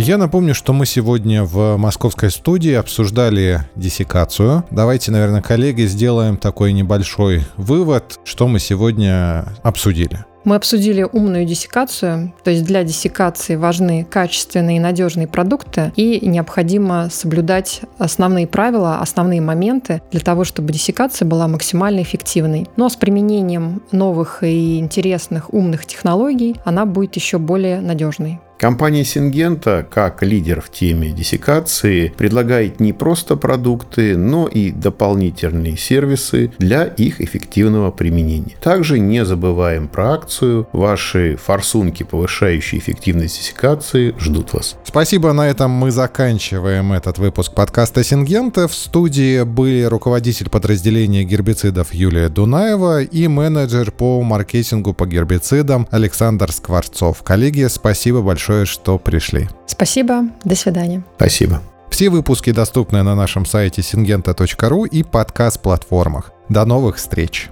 Я 0.05 0.19
напомню, 0.19 0.55
что 0.55 0.75
мы 0.75 0.85
сегодня 0.85 1.45
в 1.45 1.79
московской 1.79 2.31
студии 2.31 2.75
обсуждали 2.75 3.63
диссекацию. 3.75 4.63
Давайте, 4.71 5.11
наверное, 5.11 5.41
коллеги, 5.41 5.87
сделаем 5.87 6.37
такой 6.37 6.75
небольшой 6.75 7.47
вывод, 7.57 8.21
что 8.23 8.47
мы 8.47 8.59
сегодня 8.59 9.47
обсудили. 9.63 10.27
Мы 10.45 10.57
обсудили 10.57 11.09
умную 11.11 11.47
диссекацию, 11.47 12.35
то 12.45 12.51
есть 12.51 12.65
для 12.65 12.85
диссекации 12.85 13.57
важны 13.57 14.05
качественные 14.05 14.77
и 14.77 14.81
надежные 14.81 15.27
продукты, 15.27 15.91
и 15.97 16.21
необходимо 16.29 17.09
соблюдать 17.11 17.81
основные 17.97 18.47
правила, 18.47 18.99
основные 18.99 19.41
моменты 19.41 20.03
для 20.13 20.21
того, 20.21 20.45
чтобы 20.45 20.71
диссекация 20.71 21.25
была 21.25 21.49
максимально 21.49 22.03
эффективной. 22.03 22.67
Но 22.77 22.91
с 22.91 22.97
применением 22.97 23.81
новых 23.91 24.43
и 24.43 24.79
интересных 24.79 25.55
умных 25.55 25.87
технологий 25.87 26.57
она 26.67 26.85
будет 26.85 27.17
еще 27.17 27.39
более 27.39 27.81
надежной. 27.81 28.39
Компания 28.59 29.05
Сингента, 29.05 29.87
как 29.89 30.23
лидер 30.23 30.61
в 30.61 30.71
теме 30.71 31.11
диссекации, 31.11 32.13
предлагает 32.17 32.81
не 32.81 32.93
просто 32.93 33.37
продукты, 33.37 34.17
но 34.17 34.47
и 34.47 34.71
дополнительные 34.71 35.77
сервисы 35.77 36.53
для 36.59 36.85
их 36.85 37.21
эффективного 37.21 37.91
применения. 37.91 38.57
Также 38.63 39.01
не 39.01 39.25
забываем 39.25 39.89
про 39.89 40.13
акцию. 40.13 40.69
Ваши 40.73 41.37
форсунки, 41.37 42.05
повышающие 42.05 42.81
эффективность 42.81 43.39
диссекации, 43.39 44.15
ждут 44.19 44.55
вас. 44.55 44.77
Спасибо. 44.85 45.33
На 45.33 45.49
этом 45.49 45.73
мы 45.73 45.91
заканчиваем 45.91 46.93
этот 46.93 47.19
выпуск 47.19 47.53
подкаста 47.55 48.05
Сингента. 48.05 48.69
В 48.69 48.75
студии 48.75 49.43
были 49.43 49.83
руководитель 49.83 50.49
подразделения 50.49 51.25
гербицидов 51.25 51.93
Юлия 51.93 52.29
Дунаева 52.29 53.03
и 53.03 53.27
менеджер 53.27 53.91
по 53.91 54.23
маркетингу 54.23 54.95
по 54.95 55.07
гербицидам 55.07 55.89
Александр 55.91 56.53
Скворцов. 56.53 57.23
Коллеги, 57.23 57.67
спасибо 57.69 58.23
большое 58.23 58.44
большое, 58.45 58.67
что 58.67 58.99
пришли. 58.99 59.49
Спасибо. 59.67 60.25
До 60.45 60.55
свидания. 60.55 61.03
Спасибо. 61.17 61.63
Все 61.89 62.11
выпуски 62.11 62.53
доступны 62.53 63.03
на 63.03 63.15
нашем 63.15 63.47
сайте 63.47 63.83
сингента.ру 63.83 64.85
и 64.85 65.03
подкаст-платформах. 65.03 66.33
До 66.51 66.67
новых 66.67 66.97
встреч! 66.97 67.49